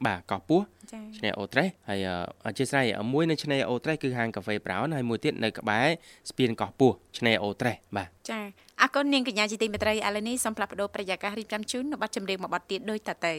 [0.05, 2.09] បាទកោះពស់ចាឆ្នេរអូត្រេសហើយអ
[2.45, 5.87] អធិស្ឋានមួយនៅឆ្នេរអូត្រេសគឺហាងកាហ្វេប្រោនហើយមួយទៀតនៅក្បែរ
[6.29, 8.39] ស្ពានកោះពស់ឆ្នេរអូត្រេសបាទចា
[8.81, 13.33] អរគុណនាងកញ្ញាជាទីមេត្រីឥឡូវនេះសូមផ្លាស់ប្ដូរប្រយាកររៀបចំជូននៅប័ណ្ណចម្រៀងមួយប័ណ្ណទៀតដូចតទៅ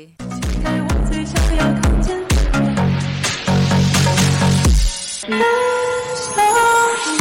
[5.19, 7.18] Slow, slow.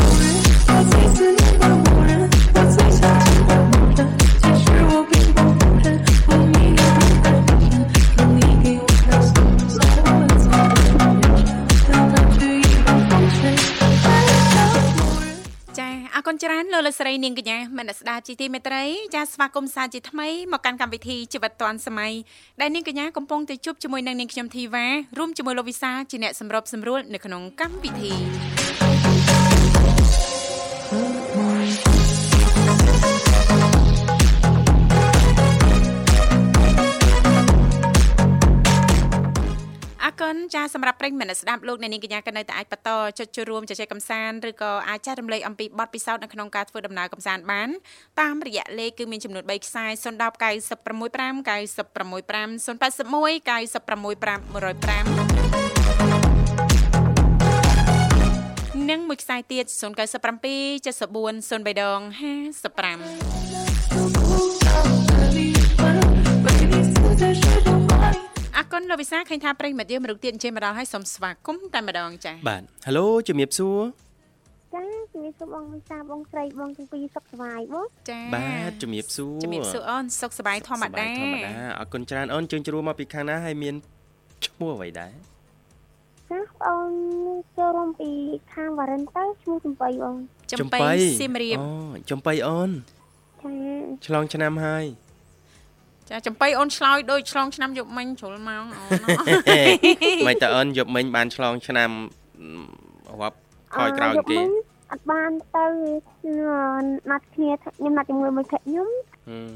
[16.30, 18.84] គុណច្រើនលោកលោកស្រីនាងកញ្ញាមនស្ដាប់ជីទីមេត្រី
[19.16, 22.14] ចាស្វាគមន៍សាជាថ្មីមកកាន់កម្មវិធីជីវិតឌွန်សម័យ
[22.62, 24.86] ដែលនាងកញ្ញាកំពុងទៅជួបជាមួយនឹងនាងខ្ញុំធីវ៉ា
[25.18, 28.77] រួមជាមួយលោកវិសាលជាអ្នកសម្របសម្រួលនៅក្នុងកម្មវិធី
[40.76, 47.70] សម្រាប់ប្រិញ្ញមនស្ដាប់លោកអ្នកនាងកញ្ញាក៏នៅតែអាចបន្តចុចចូលរួមជជែកកម្សាន្តឬក៏អាចចែករំលែកអំពីបទពិសោធន៍នៅក្នុងការធ្វើដំណើរកម្សាន្តបាន
[48.20, 54.48] តាមរយៈលេខគឺមានចំនួន3ខ្សែ010 965 965 081 965
[58.82, 59.78] 105និងមួយខ្សែទៀត097
[60.86, 63.58] 74 03ដង55
[67.66, 67.77] អរ
[68.80, 73.80] គុណលោកវិសាឃើញថាប្រិញ្ញមិត្តយើងមរុកទៀតអញ្ជើញមកដល់ហើយសូមស្វាគមន៍តែម្ដងចា៎បាទ Halo ជំរាបសួរ
[74.74, 83.76] ចាជំរាបសួរបងវិសាបងស្រីបងទាំងពីរសុខសប្បាយបងចាបាទជំរាបសួរជំរាបសួរអូនសុខសប្បាយធម្មតាសប្បាយធម្មតាអរគុណច្រើនអូនជើញជួបមកពីខាងណាហើយមាន
[84.46, 85.14] ឈ្មោះអ្វីដែរ
[86.32, 86.92] ចាបងអូន
[87.58, 88.10] ចូលរួមពី
[88.54, 90.16] ខាងវ៉ារិនទៅឈ្មោះចំបៃបង
[90.52, 90.80] ចំបៃ
[91.22, 91.70] សៀមរាបអូ
[92.12, 92.70] ចំបៃអូន
[93.42, 93.54] ចា
[94.06, 94.86] ឆ្លងឆ្នាំហើយ
[96.10, 99.02] ចាចំបៃអូនឆ្លើយដូចឆ្លងឆ្នាំយកមិញជ្រុលម៉ោងអូន
[100.28, 101.90] មិនតើអូនយប់មិញបានឆ្លងឆ្នាំ
[103.22, 103.38] រាប់
[103.76, 104.38] ខយក្រោយគេ
[104.92, 105.66] អត់បានទៅ
[107.10, 108.90] ណាត់គ្នាខ្ញុំណាត់ជាមួយមួយភក្តិខ្ញុំ
[109.30, 109.50] ហឹម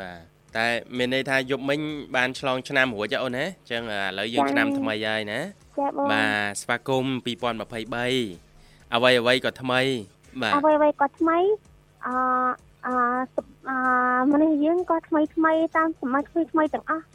[0.00, 0.18] បាទ
[0.56, 0.66] តែ
[0.96, 1.80] មានន័យថាយប់មិញ
[2.16, 5.40] បានឆ្លងឆ្នាំរួចហ៎អូនណាអញ្ចឹងឥឡូវយើងឆ្នាំថ្មីហើយណា
[5.78, 9.80] ចាបងបាទស្វាគមន៍2023អ្វីអ្វីក៏ថ្មី
[10.42, 11.38] បាទអ្វីអ្វីក៏ថ្មី
[12.06, 12.08] អ
[12.87, 12.89] អ
[13.69, 13.71] អ
[14.31, 17.05] មនុស្សយើងក៏ថ្មីថ្មីតាមសម័យថ្មីថ្មីទាំងអស់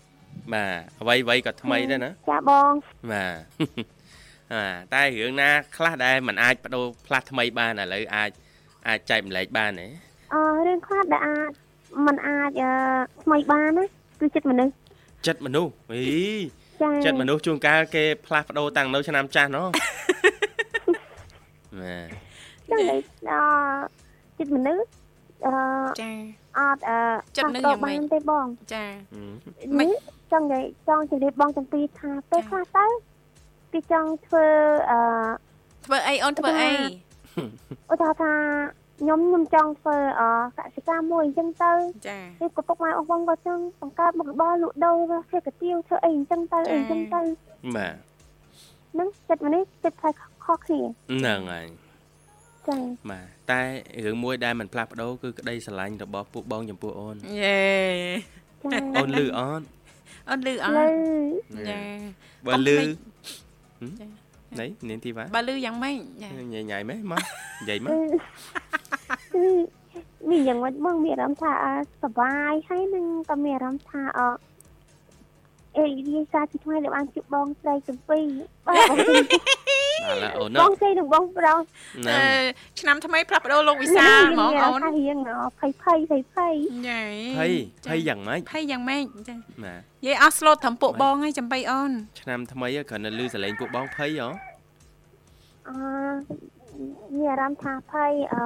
[0.53, 2.73] បាទអ្វីអ្វីក៏ថ្មីដែរណា ចាបង
[3.12, 3.37] បាទ
[4.53, 8.31] អាតែរឿងណាខ្លះដែលมันអាចបដូរផ្លាស់ថ្មីបានឥឡូវអាច
[8.88, 9.87] អាចចែកម្លែកបានទេ
[10.33, 11.51] អរឿងខ្លះដែលអាច
[12.07, 12.71] มันអាចអឺ
[13.23, 13.85] ថ្មីបានណា
[14.21, 14.73] គឺចិត្តមនុស្ស
[15.27, 16.03] ចិត្តមនុស្សអី
[16.83, 19.66] ចា ចិត្តមនុស្សជួនកាលគេផ្លាស់ប្ដូរតាំងនៅឆ្នាំចាស់ណោះ
[21.81, 22.09] បាទ
[22.71, 23.01] ចឹងលេអ
[24.38, 24.85] ចិត្តមនុស្ស
[25.47, 25.56] អឺ
[26.01, 26.12] ចា
[26.60, 26.99] អត់អឺ
[27.38, 28.86] ចិត្តមនុស្សយ៉ាងម៉េចបានទេបងចា
[29.79, 29.91] នេះ
[30.32, 32.86] ចង់និយាយចង់ជម្រាបបងចំពីថាពេលខ្លះទៅ
[33.73, 34.45] គេចង់ធ្វើ
[34.91, 34.99] អឺ
[35.86, 36.69] ធ្វើអីអូនធ្វើអី
[37.91, 38.34] ឧទាហរណ៍ថា
[38.99, 40.21] ខ្ញុំខ្ញុំចង់ធ្វើអ
[40.58, 41.71] កសិកម្មមួយអញ្ចឹងទៅ
[42.08, 44.95] ចាពេលក៏ពុកម៉ែអស់បងក៏ចង់បង្កើតមុខរបរលក់ដូរ
[45.29, 47.21] ធ្វើកាទៀវធ្វើអីអញ្ចឹងទៅអីអញ្ចឹងទៅ
[47.75, 47.93] បាទ
[48.93, 50.10] ហ្នឹងចិត្តមនុស្សចិត្តផ្លែ
[50.45, 51.65] ខុសគ្នាហ្នឹងហើយ
[52.67, 53.62] ចា៎បាទតែ
[54.06, 57.63] រឿងមួយដែលមិនផ្លាស់ប្ដូរគឺក្តីស្រឡាញ់របស់ពួកបងចំពោះអូនយេ
[58.97, 59.65] អូនលឺអត់
[60.30, 60.93] អូនលឺអត់
[61.69, 61.80] ចា
[62.47, 62.78] បើលឺ
[64.60, 67.21] ណៃនាងធីវ៉ាបើលឺយ៉ាងម៉េចញ៉ៃញ៉ៃម៉េចមក
[67.60, 67.91] និយាយមក
[70.30, 71.54] មានយ៉ាងម៉េចបងមានអារម្មណ៍ថា
[72.04, 74.21] សុបាយហើយនឹងក៏មានអារម្មណ៍ថាអ
[75.78, 78.28] អេរីសាទីថ្មីដែលបានជួបបងស្រីទាំងពីរ
[78.68, 79.20] បាទបងស្រី
[80.06, 85.18] បាទឡាអូនបណាងស្រីនិងបងប្រុសអហ្នឹងឺឆ្នាំថ្មីផ្លាស់ប្ដូរលោកវិសាលហ្មងអូនថារៀង
[85.60, 86.54] ភ័យភ័យភ័យភ័យ
[86.88, 87.02] យេ
[87.40, 87.52] ភ័យ
[87.90, 94.30] ភ័យយ៉ាងម៉េចភ័យយ៉ាងម៉េចចាបាទយាយអស់ស្លូតត្រឹមពួកបងហើយចំបៃអូនឆ្នាំថ្មីគ្រាន់តែលឺសលេងពួកបងភ័យហ៎
[95.68, 95.76] អឺ
[97.16, 98.44] មានអារម្មណ៍ថាភ័យអឺ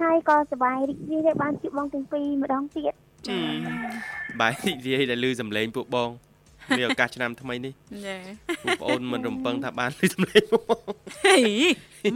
[0.00, 2.92] ហើយក៏សប្បាយរីករាយដែលបានជួបបងទាំងពីរម្ដងទៀត
[3.28, 3.38] ចា
[4.40, 6.10] បាយរីករាយដែលលឺសំឡេងពួកបង
[6.78, 7.72] មានឱកាសឆ្នាំថ្មីនេះ
[8.06, 8.16] ចា
[8.64, 10.82] ពួកប្អូនមិនរំពឹងថាបានលឺសំឡេងពួកបង
[11.24, 11.38] ហេ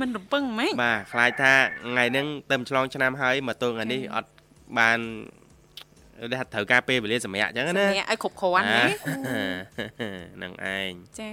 [0.00, 1.52] មិនរំពឹងហ្មងបាទខ្លាចថា
[1.86, 4.30] ថ្ងៃហ្នឹងទៅឆ្លងឆ្នាំហើយមកទល់ថ្ងៃនេះអត់
[4.78, 4.98] បាន
[6.32, 8.82] ដែលត្រូវការពេលវេលាសម្រាប់អញ្ចឹងណាសម្រាប់ឲ្យគ្រប់គ្រាន់ណា
[10.36, 11.32] ហ្នឹងឯងចា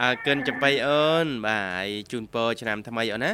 [0.00, 3.30] អើកិនចំបៃអូនបាទហើយជូនពរឆ្នាំថ្មីអូនណា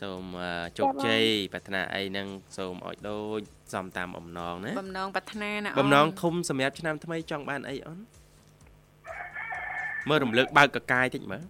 [0.00, 1.22] សូមអឺជោគជ័យ
[1.52, 2.26] ប្រាថ្នាអីហ្នឹង
[2.56, 3.40] សូមឲ្យដូច
[3.72, 7.98] សំតាមបំណងណាបំណងប្រាថ្នាណាបំណងធំសម្រាប់ឆ្នាំថ្មីចង់បានអីអូន
[10.08, 11.44] មើលរំលឹកបើកកកាយតិចមើល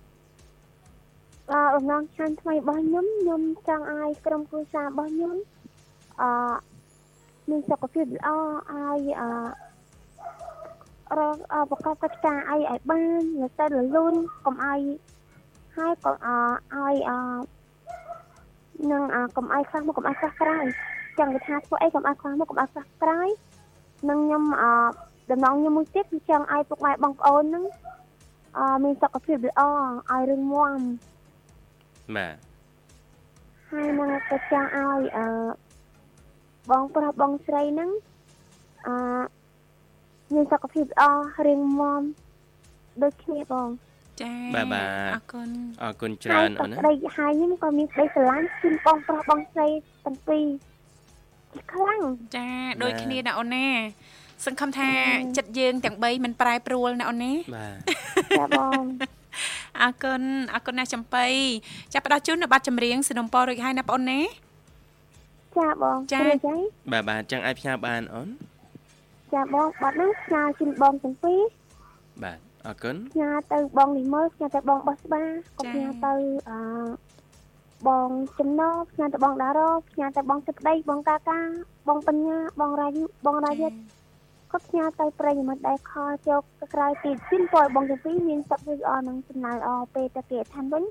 [1.51, 5.37] អឺអំណងឆ្នាំថ្មីរបស់ខ្ញុំខ្ញុំចង់ឲ្យក្រុមគ្រួសាររបស់ខ្ញុំ
[6.21, 6.31] អឺ
[7.51, 9.31] មានសុខភាពល្អឲ្យអឺ
[11.19, 14.81] រកអឺប្រកបកិច្ចការអីឲ្យបានរទៅរលូនកុំឲ្យ
[15.77, 16.37] ហើយក៏អឺ
[16.75, 17.19] ឲ្យអឺ
[18.93, 20.67] នឹងអឺកុំឲ្យខ្វះមកកុំឲ្យខ្វះក្រោយ
[21.19, 23.29] ចង់និយាយថាធ្វើអីកុំឲ្យខ្វះមកកុំឲ្យខ្វះក្រោយ
[24.11, 24.73] នឹងខ្ញុំអឺ
[25.31, 27.65] ដំណងខ្ញុំមួយទៀតគឺចង់ឲ្យពុកម៉ែបងប្អូននឹង
[28.59, 29.61] អឺមានសុខភាពល្អ
[30.13, 30.79] ឲ្យរឹងមាំ
[32.17, 32.35] បាទ
[33.71, 35.27] ហើយនឹងក៏ចង់ឲ្យអឺ
[36.71, 37.91] បងប្រុសបងស្រីហ្នឹង
[38.87, 38.95] អឺ
[40.35, 41.03] មានសុខភាពល្អ
[41.47, 42.03] រៀងមាំ
[43.03, 43.69] ដូចគ្នាបង
[44.23, 45.49] ចាបាទបាទអរគុណ
[45.83, 49.67] អរគុណច្រើនអូនណាក្តីហើយខ្ញុំក៏មានក្តីស្រឡាញ់ជូនបងប្រុសបងស្រី
[50.05, 50.47] ទាំងពីរ
[51.53, 52.01] ជាខ្លាំង
[52.37, 52.49] ចា
[52.83, 53.69] ដូចគ្នាណាអូនណា
[54.47, 54.91] សង្ឃឹមថា
[55.37, 57.75] ចិត្តយើងទាំង3មិនប្រែប្រួលណាអូនណាបាទ
[58.39, 58.83] ចាបង
[59.83, 60.23] អរគុណ
[60.55, 61.27] អរគុណណាស់ចំបៃ
[61.93, 64.21] ចាប់ផ្ដោះជូននៅបាត់ចម្រៀងសនំពររួចហើយណាបងអូនណា
[65.59, 66.59] ចាបងចាព្រោះចឹង
[66.93, 68.29] បាទបាទចឹងអាចផ្ញើបានអូន
[69.35, 71.41] ចាបងបាត់ហ្នឹងផ្ញើជូនបងទាំងពីរ
[72.25, 75.23] បាទ អរគុណផ្ញើទៅបងលីមើផ្ញើទៅបងបោះស្បា
[75.59, 76.13] ក៏ផ្ញើទៅ
[76.51, 76.61] អឺ
[77.89, 81.41] បងចំណោផ្ញើទៅបងដារ៉ូផ្ញើទៅបងទឹកដីបងកាកា
[81.89, 83.69] បងបញ្ញាបងរាយុបងរាយុ
[84.53, 90.85] ក៏ផ្ញើទៅប្រិយមិត្តដែលខលជោគទៅក្រៅទីជិនពរបងទាំងពីរមានសុខភាពល្អនិងសំណើល្អពេលទៅគេឋានវិញ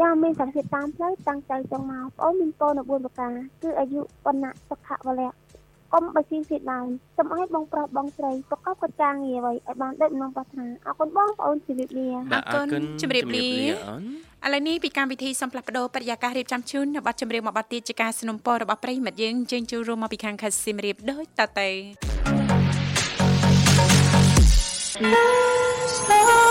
[0.00, 5.30] យ៉ាងមានសង្ឃាតតាមផ្លូវតាំងใจចង់មកបងមានពរនៅ4ប្រការគឺអាយុវណ្ណៈសុខៈវលៈ
[5.93, 13.47] កុំបើជាទៀតឡើយសូមឲ្យបងប្រុសបងស្រីប្រកបកិច្ចការងារអ្វីឲ្យបានដូចក្នុងប្រាថ្នាអរគុណបងប្អូនជម្រាបលា បាទអរគុណ ជម្រាបលា
[13.87, 14.03] អូន
[14.45, 21.69] ឥឡូវនេះពីកម្មវិធីសំផ្លាស់ប្ដូរបរិយាកាសរៀបចំជូននៅប័ណ្ណចម្រៀងមួយប័ណ្ណទៀតជាការสนับสนุนរបស់ប្រិយមិត្តយើងជើញចូលរួមមកពីខាងខេត្តសៀមរាបដូចតទៅ
[24.93, 25.33] Slow,
[25.99, 26.46] slow,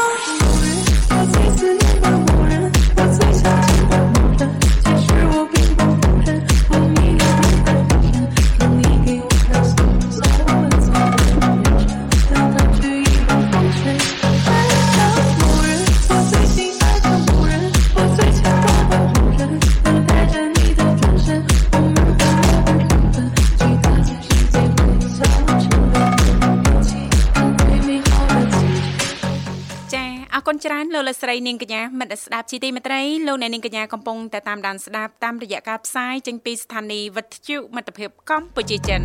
[30.68, 39.02] ច្រើនលោកលកស្រីនាងកញ្ញាមិត្តស្ដាប់ជីទីមេត្រីលោកអ្នកនាងកញ្ញាកំពុងតែតាមដានស្ដាប់តាមរយៈការផ្សាយចេញពីស្ថានីយ៍វិទ្យុមិត្តភាពកម្ពុជាចិន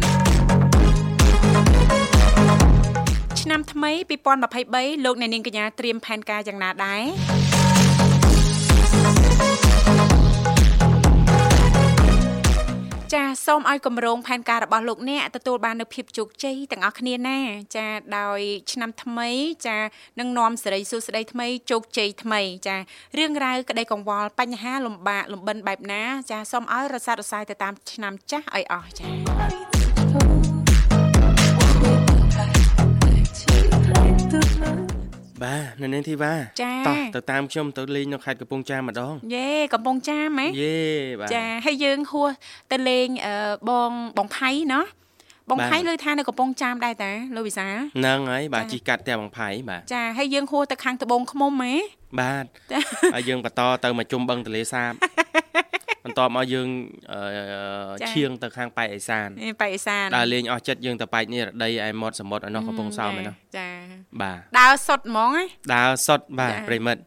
[3.40, 3.92] ឆ្នាំថ្មី
[4.48, 7.51] 2023លោកអ្នកនាងកញ្ញាត្រៀមផែនការយ៉ាងណាដែរ
[13.14, 17.38] ចាសូមឲ្យគម្រោងផែនការរបស់លោកអ្នកទទួលបាននូវភាពជោគជ័យទាំងអស់គ្នាណា
[17.76, 17.86] ចា
[18.18, 18.40] ដោយ
[18.72, 19.28] ឆ្នាំថ្មី
[19.66, 19.78] ចា
[20.18, 22.76] នឹងនាំសេរីសួស្តីថ្មីជោគជ័យថ្មីចា
[23.18, 29.71] រឿងរ៉ាវក្តីកង្វល់បញ្ហាលំបាកលំបិនបែបណា ចាសូមឲ្យរសាត់រសាយទៅតាមឆ្នាំចាស់ឲ្យអស់ចា
[35.44, 40.78] បាទនៅនាងធីវ៉ាចាតោះទៅតាមខ្ញុំទៅលេងនៅខេត្តកំពង់ចាមម្ដងយេកំពង់ចាមហ៎យេ
[41.20, 42.30] បាទចាហើយយើងហួស
[42.72, 43.34] ទៅលេងអឺ
[43.70, 44.84] បងបងផៃណោះ
[45.50, 51.74] បងបាទផៃលើថានៅកំពង់ចាមដែរតាលោកវិសាលហ្នឹងហើយបាទចាជីកកាត់ផ្ទះបងផៃបាទចាហើយយើងហួសទៅខាងត្បូងឃ្មុំហ៎
[52.20, 52.78] បាទចា
[53.14, 54.92] ហើយយើងបន្តទៅមកជុំបឹងទន្លេសាប
[56.04, 56.68] បន្ទាប់មកយើង
[57.12, 57.20] អឺ
[58.02, 63.68] ចាឈៀងទៅខាងប៉ែកអេសាននេះបៃអេសានដើរលេងអស់ចិត្តយើងទៅប៉ែកនេះរដីឯមាត់សមុទ្រឯនោះកំពង់សោមឯនោះចា
[64.22, 67.02] បាទដើរសុតហ្មងណាដើរសុតបាទចាប្រិមិត្ត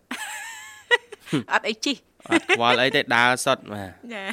[1.53, 1.93] អត់អីជី
[2.29, 4.23] អត់ខ្វល់អីទេដើរសុតបាទចា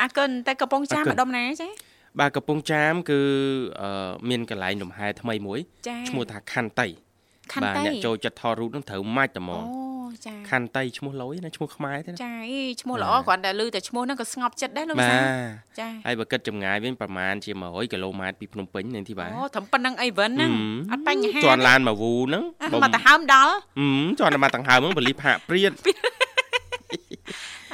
[0.00, 1.68] អរគុណតែកំពង់ចាមអរគុណម្ដុំណាចា
[2.20, 3.20] បាទកំពង់ចាមគឺ
[3.80, 6.88] អឺមានកន្លែងលំហែថ្មីមួយចាឈ្មោះថាខន្តី
[7.52, 9.64] ខណ្ឌបាទតៃអ្នកចូលចិត្តថតរូបនឹងត្រូវម៉ាច់តែហ្មអូង
[10.26, 20.50] ចាខន្តីឈ្មោះលយណាឈ្មោះខ្មែរទេណាចាអីឈ្មោះល្អបាទគ្រាន់តែឮតែឈ្មោះហ្នឹងក៏ស្ងប់ចិត្តដែរលោកវិបាសាលទចាហើយបើគិតចម្ងាយវិញប្រហែលជា100គីឡូម៉ែត្រពីភ្នំពេញនាងធីបាអូត្រឹមប៉ុណ្្នឹងអីវិនហ្នឹង
[20.92, 25.72] អត់បញ្ហាជន់ឡានមកវូហ្នឹងអ่ะមកទៅហើមដល់ហឹមជន់តែមកដង្ហើមហ្នឹងបលីផាកព្រៀត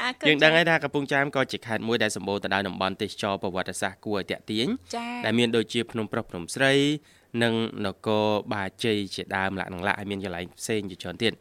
[0.01, 6.75] អរគុណយើងដឹងហើយថាកំពង់ចាមក៏ជាខេត្តមួយដែលសម្បូរទៅដោយតំបន់ទេសចរប្រវត្តិសាស្ត្រគួរឲ្យទាក់ទាញចាដែលមានដូចជាភ្នំប្រុសភ្នំស្រី
[7.43, 7.55] និង
[7.87, 11.33] នគរបាជ័យជាដើមលក្ខណៈហើយមានកន្លែងផ្សេងជាច្រើនទៀត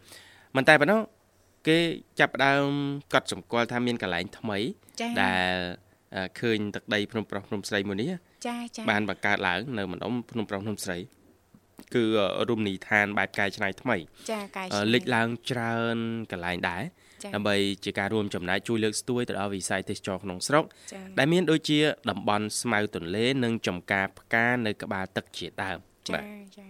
[0.56, 1.02] មិនតែប៉ុណ្ណោះ
[1.68, 1.78] គេ
[2.20, 2.68] ចាប់ផ្ដើម
[3.14, 4.58] កត់សម្គាល់ថាមានកន្លែងថ្មី
[5.02, 5.56] ចាដែល
[6.16, 8.12] អឺឃើញទឹកដីភ្នំប្រុសភ្នំស្រីមួយនេះ
[8.48, 10.98] ចាចាបានបង្កើតឡើងនៅម្ដុំភ្នំប្រុសភ្នំស្រី
[11.96, 12.04] គឺ
[12.50, 13.98] រមណីយដ្ឋានបែបកែច្នៃថ្មី
[14.32, 15.98] ចាកាយអឺលេចឡើងច្រើន
[16.32, 16.84] កន្លែងដែរ
[17.24, 20.64] ចាដើម្បីជាការរួមចំណែកជួយលើកស្ទួយទៅដល់វិស័យទេសចរក្នុងស្រុក
[20.94, 26.26] ចាដែលមានដូចជាតំបន់ស្មៅទន្លេនិងចំការផ្កានៅក្បាលទឹកជាដើមចាបាទ
[26.58, 26.68] ចា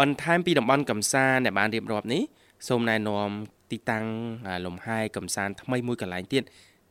[0.00, 2.22] បន្ថែមពីតំបន់កំសាន្តដែលបានរៀបរាប់នេះ
[2.66, 3.30] សូមណែនាំ
[3.70, 4.04] ទីតាំង
[4.46, 6.44] អាលំហែកំសាន្តថ្មីមួយកន្លែងទៀត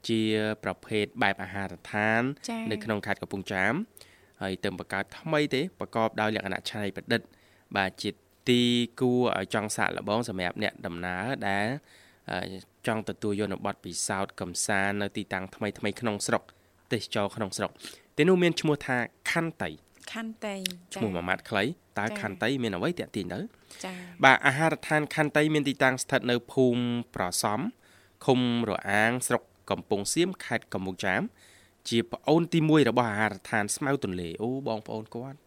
[0.07, 0.21] ជា
[0.63, 3.73] ប្រភេទបែបអាហារដ្ឋានចានៅក្នុងខេត្តកំពង់ចាម
[4.41, 7.21] ហើយទៅបង្កើតថ្មីទេប្រកបដោយលក្ខណៈច្នៃប្រឌិត
[7.77, 8.09] បាទជា
[8.49, 8.61] ទី
[8.99, 11.67] គួរឲ្យចង់សាកល្បងសម្រាប់អ្នកដំណើរដែល
[12.31, 12.39] អឺ
[12.87, 16.43] ចង់ទទួលយកនៅបទពិសោធន៍កំសាន្តនៅទីតាំងថ្មីថ្មីៗក្នុងស្រុក
[16.93, 17.71] ទេសចរក្នុងស្រុក
[18.17, 18.97] ទីនោះមានឈ្មោះថា
[19.31, 19.69] ខន្តី
[20.13, 20.55] ខន្តី
[20.93, 21.63] ឈ្មោះមួយម៉ាត់ខ្លី
[21.99, 23.39] តើចា៎ខន្តីមានអ្វីតាក់ទាញទៅ
[23.85, 23.91] ចា
[24.23, 26.83] បាទអាហារដ្ឋានខន្តីមានទីតាំងស្ថិតនៅភូមិ
[27.15, 27.59] ប្រសំ
[28.25, 31.21] ឃុំរអាង ស្រុកកំពង់សៀមខេត្តកំពង់ចាម
[31.89, 35.37] ជាប្អូនទី1របស់អាហារដ្ឋានស្មៅទន្លេអូបងប្អូនគាត់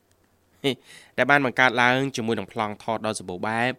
[0.64, 0.72] ហេ
[1.16, 3.72] ដែលបានបង្កើតឡើងជាមួយនឹងប្លង់ថតដ៏សម្បូរបែប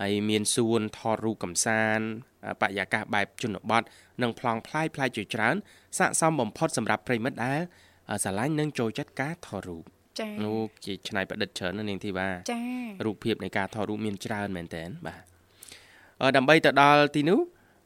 [0.00, 2.06] ហើយមានសួនថតរូបកំសាន្ត
[2.44, 3.82] អ่าបរិយាកាសបែបជនបទ
[4.22, 5.56] និងប្លង់ផ្លាយផ្លាយជាច្រើន
[5.98, 7.60] ស័ក្តិសមបំផុតសម្រាប់ប្រិមិត្តដែល
[8.08, 9.84] អ่าស្រឡាញ់និងចូលចិត្តការថតរូប
[10.20, 12.60] ចានោះជាឆ្នៃប្រឌិតច្រើនណាស់នាងធីវ៉ាចា
[13.04, 15.22] រូបភាពនៃការថតរូបមានច្រើនមែនតើបាទ
[16.22, 17.40] អឺដើម្បីទៅដល់ទីនោះ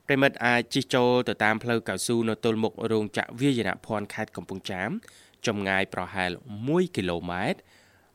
[0.07, 4.91] ប្រិមិត្តអាចជិះចូលទៅតាមផ្លូវកៅស៊ូនៅទល់មុខរោងចក្រវាយនភ័ណ្ឌខេត្តកំពង់ចាម
[5.47, 6.31] ចម្ងាយប្រហែល
[6.63, 7.61] 1គីឡូម៉ែត្រ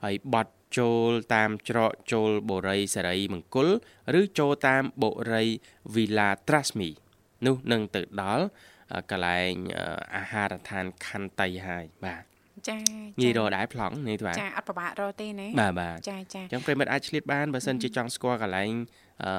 [0.04, 3.68] ហើយបត់ចូលតាមច្រកចូលបូរីសេរីមង្គល
[4.20, 5.44] ឬចូលតាមបូរី
[5.94, 6.90] Villa Trasmi
[7.46, 8.46] នោះនឹងទៅដល់
[8.94, 12.24] អឺកន្លែងអឺអាហារដ្ឋានខន្តីហើយបាទ
[12.70, 12.78] ចា
[13.22, 18.72] ងាយរកដែរប្លង់នេះបាទចាអត់ពិបាករកទេណាបាទបាទចាចាអញ្ចឹងប្រិមិត្តអាចឆ្លៀតបានបើសិនជាចង់ស្គាល់កន្លែង
[19.24, 19.32] អឺ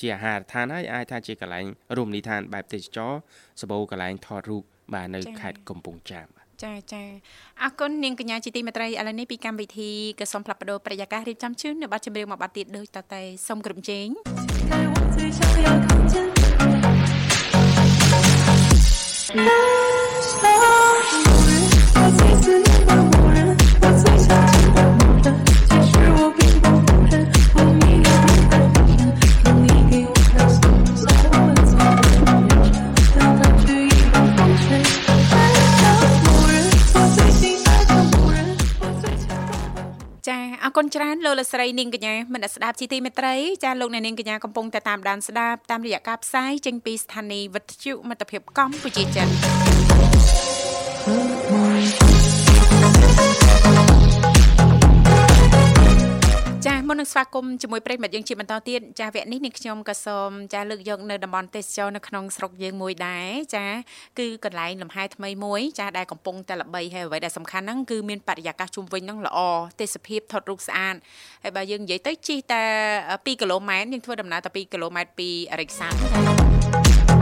[0.00, 1.66] ជាអាហារដ្ឋានហើយអាចថាជាកន្លែង
[1.96, 3.12] រមណីយដ្ឋានបែបទេសចរ
[3.60, 4.62] សម្បូរកន្លែងថតរូប
[4.94, 7.02] បាទនៅខេត្តកំពង់ចាមបាទចាចា
[7.62, 9.90] អរគុណនាងកញ្ញាជាទីមេត្រីឥឡូវនេះពីកម្មវិធី
[10.20, 14.06] ក៏សូមផ្លាប់បដោប្រយាកររៀបចំជូននៅប័ណ្ណចម្រៀងមួយប័ណ្ណទៀតដូចតតែសូមក្រុមជេង
[19.38, 20.83] អូ
[40.78, 43.34] គុណច្រើនលោកលកស្រីនាងកញ្ញាមនស្សស្ដាប់ជីទីមេត្រី
[43.64, 49.28] ចាលោកអ្នកនាងកញ្ញាកំពុងតែតាមដានស្ដាប់តាមរយៈការផ្សាយចេញពីស្ថានីយ៍វិទ្យុមិត្តភាពកម្ពុជាចិន
[57.04, 63.66] នមុននឹងស្វាគមន៍ជាមួយប្រិយមិត្តយើងជាបន្តទៀតចាវគ្គនេះនាងខ្ញុំក៏សូមចាលើកយកនៅតំបន់ទេសចរនៅក្នុងស្រុកយើងមួយដែរចា
[64.18, 69.38] គឺកន្លែងលំហែថ្មីមួយចាដែលកំពុងតែល្បីហើយអ្វីដែលសំខាន់ហ្នឹងគឺមានបរិយាកាសជុំវិញហ្នឹងល្អ
[69.80, 70.94] ទេសភាពថតរូបស្អាត
[71.42, 72.62] ហើយបើយើងនិយាយទៅជិះតែ
[73.24, 75.28] 2គីឡូម៉ែត្រយើងធ្វើដំណើរតែ2គីឡូម៉ែត្រពី
[75.60, 77.13] រិចសាន់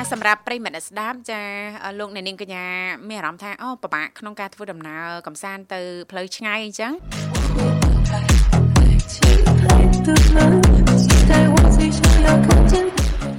[0.00, 1.40] ចាចាសម្រាប់ប្រិយមិត្តអ្នកស្ដាប់ចា
[1.98, 2.64] លោកអ្នកនាងកញ្ញា
[3.08, 5.80] មានអារម្មណ៍ថាអូពិបាកក្នុងការធ្វើដំណើរកំសាន្តទៅ
[6.10, 6.92] ផ្លូវឆ្ងាយអញ្ចឹង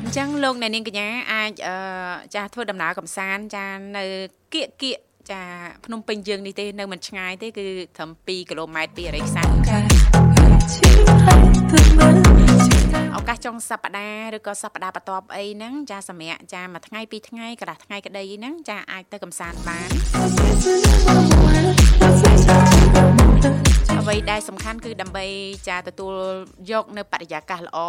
[0.03, 1.75] អញ្ចឹងលោកអ្នកនាងកញ្ញាអាចអឺ
[2.35, 4.03] ចាធ្វើដំណើរកំសាន្តចានៅ
[4.53, 4.97] គៀកគៀក
[5.31, 5.41] ចា
[5.85, 9.77] ភ្នំពេញយើងនេះទេនៅមិនឆ្ងាយទេគឺត្រឹម2គីឡូម៉ែត្រពីអរិយសាស្ត្រចា
[13.15, 19.89] ឱកាសចុងសប្តាហ៍ឬក៏សប្តាហ៍បន្ទាប់អីហ្នឹងចាសម្រាប់ចាមួយថ្ងៃពីរថ្ងៃកន្លះថ្ងៃក្តីហ្នឹងចាអាចទៅកំសាន្តបាន
[24.01, 25.25] អ្វីដែលសំខាន់គឺដើម្បី
[25.67, 26.15] ចាទទួល
[26.71, 27.79] យកនៅបរិយាកាសល្អ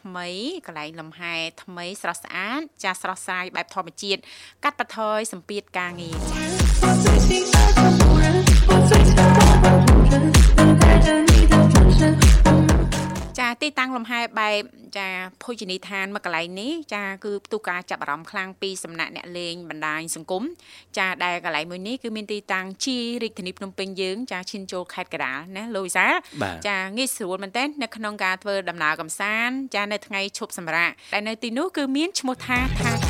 [0.00, 0.28] ថ្មី
[0.66, 4.20] កន្លែងលំហែថ្មីស្រស់ស្អាតចាស្រស់ស្រាយបែបធម្មជាតិ
[4.64, 7.99] កាត់បន្ថយសម្ពាធការងារចា
[13.90, 14.62] ងលំហែបែប
[14.98, 15.08] ចា
[15.42, 20.42] ភោជនីយដ្ឋានមួយកន្លែងនេះចាគឺផ្ទុះការចាប់អារម្មណ៍ខ្លាំងពីសំណាក់អ្នកលេងបណ្ដាញសង្គម
[20.98, 26.06] ចាដែលកន្លែងមួយនេះគឺមានទីតាំងជារាជធានីភ្នំពេញយើងចាឈានចូលខេត្តកណ្ដាលណាលោកវិសា
[26.68, 32.90] ចាងាយស្រួលមែនទែននៅក្នុងការធ្វើដំណើរកំសាន្តចានៅថ្ងៃឈប់សម្រាកដែលនៅទីនោះគឺមានឈ្មោះថាថា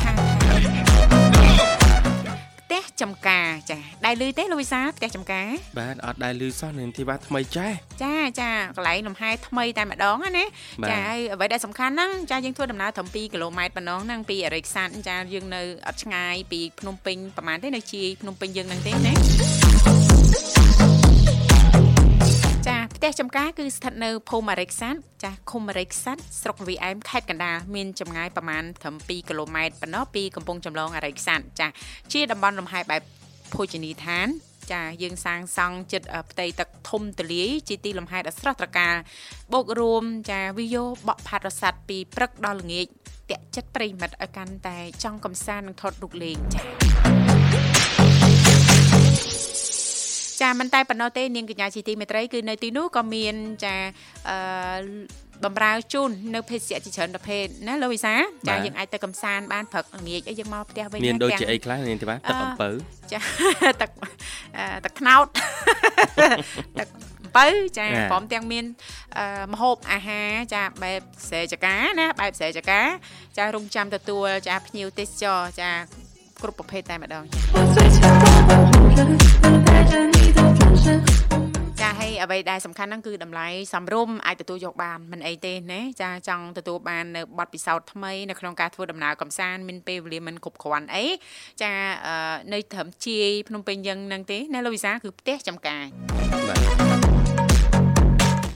[2.71, 5.49] ទះចំការចាដែលលឺទេលោកវិសាផ្ទះចំការ
[5.79, 7.71] បាទអត់ដែលលឺសោះនាងធីវ៉ាថ្មីចេះ
[8.03, 10.45] ចាចាកន្លែងលំហែថ្មីតែម្ដងណា
[10.89, 19.60] ចាហើយអ្វីដែលសំខាន់ហ្នឹងចាយើងធ្វើដំណើរត្រឹម2គីឡូម៉ែត្រប៉ុណ្ណោះហ្នឹងពីអរិចសាន់ចាយើងនៅអត់ឆ្ងាយពីភ្នំពេញប្រហែលទេនៅជាយភ្នំពេញយើងហ្នឹងទេណា
[23.03, 31.67] ផ្ទះចំការគឺស្ថិតនៅភូមិអរិកសាត់ចាឃុំអរិកសាត់ស្រុកវីអែមខេត្តកណ្ដាលមានចម្ងាយប្រមាណត្រឹម2គីឡូម៉ែត្រប៉ុណ្ណោះពីកំពង់ចម្លងអរិកសាត់ចា
[32.13, 33.01] ជាតំបន់លំហែបែប
[33.53, 34.27] ភោជនីយដ្ឋាន
[34.71, 38.95] ចាយើងសាងសង់ចិត្តផ្ទៃទឹកធំទូលាយជាទីលំហែដ៏ស្រស់ត្រកាល
[39.53, 42.87] បូករួមចាវីយ៉ូបក់ផាត់រស័ព្ទពីព្រឹកដល់ល្ងាច
[43.29, 47.70] តាក់ចិត្តប្រិមិត្តឲ្យកាន់តែចង់កំសាន្តនិងថតរូបលេងចា
[50.41, 53.75] ចាមិនតែប៉ុណ្ណោះទេនាងកញ្ញាជីទីមេត្រីគឺនៅទីនោះក៏មានចា
[54.29, 54.37] អឺ
[55.45, 58.13] បំរើជូននៅភេសជ្ជៈជាច្រើនប្រភេទណាលោកវិសា
[58.47, 62.69] ចាយើងអាចទៅកំសាន្តបានព្រឹកល្ងាចអីយើងមកផ្ទះវិញមានដូចជាអីខ្លះនាងធីវ៉ាទឹកអំពៅ
[63.11, 63.19] ចា
[63.81, 63.89] ទឹក
[64.85, 65.25] ទឹកថ្នោត
[66.79, 66.87] ទឹក
[67.23, 67.45] អំពៅ
[67.77, 68.65] ចាព្រមទាំងមាន
[69.53, 72.81] មហូបអាហារចាបែបស្រែចកាណាបែបស្រែចកា
[73.37, 75.71] ចារងចាំទទួលចាភ្ញៀវទេសចរចា
[76.43, 77.39] គ្រប់ប្រភេទតែម្ដងចា
[79.91, 80.30] ហើយ
[82.23, 91.05] អ្វីដែលសំខាន់ហ្នឹងគឺតម្លៃសំរុំអាចទទួលយកបានមិនអីទេណាចាចង់ទទួលបាននៅប័ណ្ណពិសោធន៍ថ្មីនៅក្នុងការធ្វើដំណើរកំសាន្តមានពេលវេលាមិនគ្រប់គ្រាន់អី
[91.61, 91.71] ចា
[92.53, 95.85] នៅត្រឹមជាយភ្នំពេញយើងហ្នឹងទេណាលោកវិសាគឺផ្ទះចំការ
[96.47, 96.59] បាទ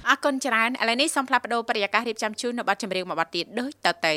[0.10, 4.16] អរគុណច្រើនឥឡូវនេះសូមផ្លាស់ប្ដូរបរិយាកាសរៀបចំជូននៅប័ណ្ណចម្រៀងមួយប័ណ្ណទៀតដូចតទៅ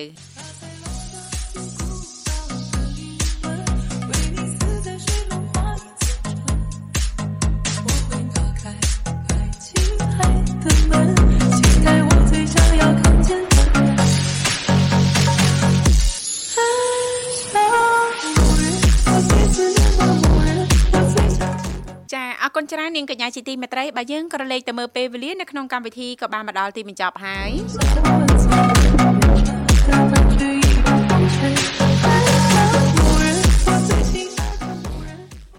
[22.48, 27.50] អរគុណច្រើននាងកញ្ញាជាទីមេត្រីបើយើងក៏លេខទៅមើលពេលវេលានៅក្នុងកម្មវិធីក៏បានមកដល់ទីបញ្ចប់ហើយ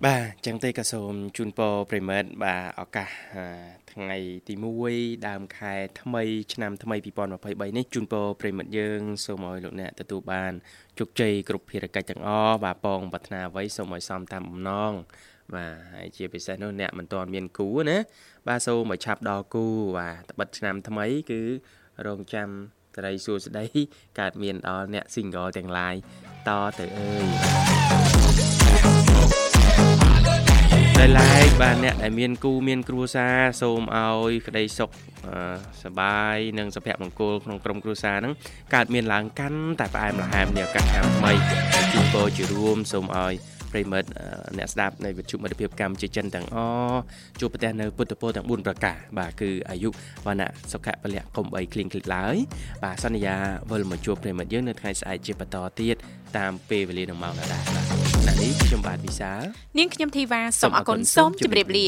[0.05, 3.09] បាទចឹងទេក៏សូមជូនពរប្រិមិត្តបាទឱកាស
[3.93, 4.17] ថ្ងៃ
[4.47, 4.53] ទី
[4.89, 6.23] 1ដើមខែថ្មី
[6.53, 6.95] ឆ្នាំថ្មី
[7.37, 10.51] 2023នេះជូនពរប្រិមិត្តយើងសូមឲ្យលោកអ្នកទទួលបាន
[10.99, 14.93] ជោគជ័យគ្រប់ភារកិច្ចទាំងអស់បាទពងប្រាថ្នាអ្វីសូមឲ្យសមតាមបំណង
[15.55, 17.97] បាទហើយជាពិសេសនោះអ្នកមិនទាន់មានគូណា
[18.47, 19.65] បាទសូមមកឆាប់ដល់គូ
[19.97, 21.41] បាទត្បិតឆ្នាំថ្មី គឺ
[22.07, 22.49] រងចាំ
[22.97, 23.65] ត្រីសួស្ដី
[24.19, 25.95] កើតមានដល់អ្នក single ទាំងឡាយ
[26.47, 27.27] តទៅអើយ
[30.97, 34.89] ដែលឡែកបាទអ្នកដែលមានគូមានគ្រួសារសូមឲ្យក្តីសុខ
[35.83, 38.33] សបាយនិងសុភមង្គលក្នុងក្រុមគ្រួសារហ្នឹង
[38.75, 41.33] កើតមានឡើងកាន់តែផ្អែមល្ហែមនេះឱកាសឆ្នាំថ្មី
[41.91, 43.33] ជាពរជារួមសូមឲ្យ
[43.71, 44.09] ប្រិមិត្ត
[44.57, 46.57] អ្នកស្ដាប់នៃវិទ្យុមិត្តភាពកម្ពុជាចិនទាំងអ
[47.39, 49.89] ជួបប្រទះនៅពុទ្ធពរទាំង4ប្រការបាទគឺអាយុ
[50.25, 52.35] វណ្ណៈសុខៈពលៈកុំបីគ្លៀងគ្លិតឡើយ
[52.83, 53.35] បាទសន្យា
[53.71, 55.95] វិលមកជួបប្រិមិត្តយើងនៅថ្ងៃស្អែកជាបន្តទៀត
[56.37, 57.63] តាមពេលវេលានឹងម៉ោងដដែល
[58.25, 59.41] បាទនេះខ្ញុំបាទវិសាល
[59.77, 61.87] នាងខ្ញុំធីវ៉ាសូមអរគុណសូមជម្រាបលា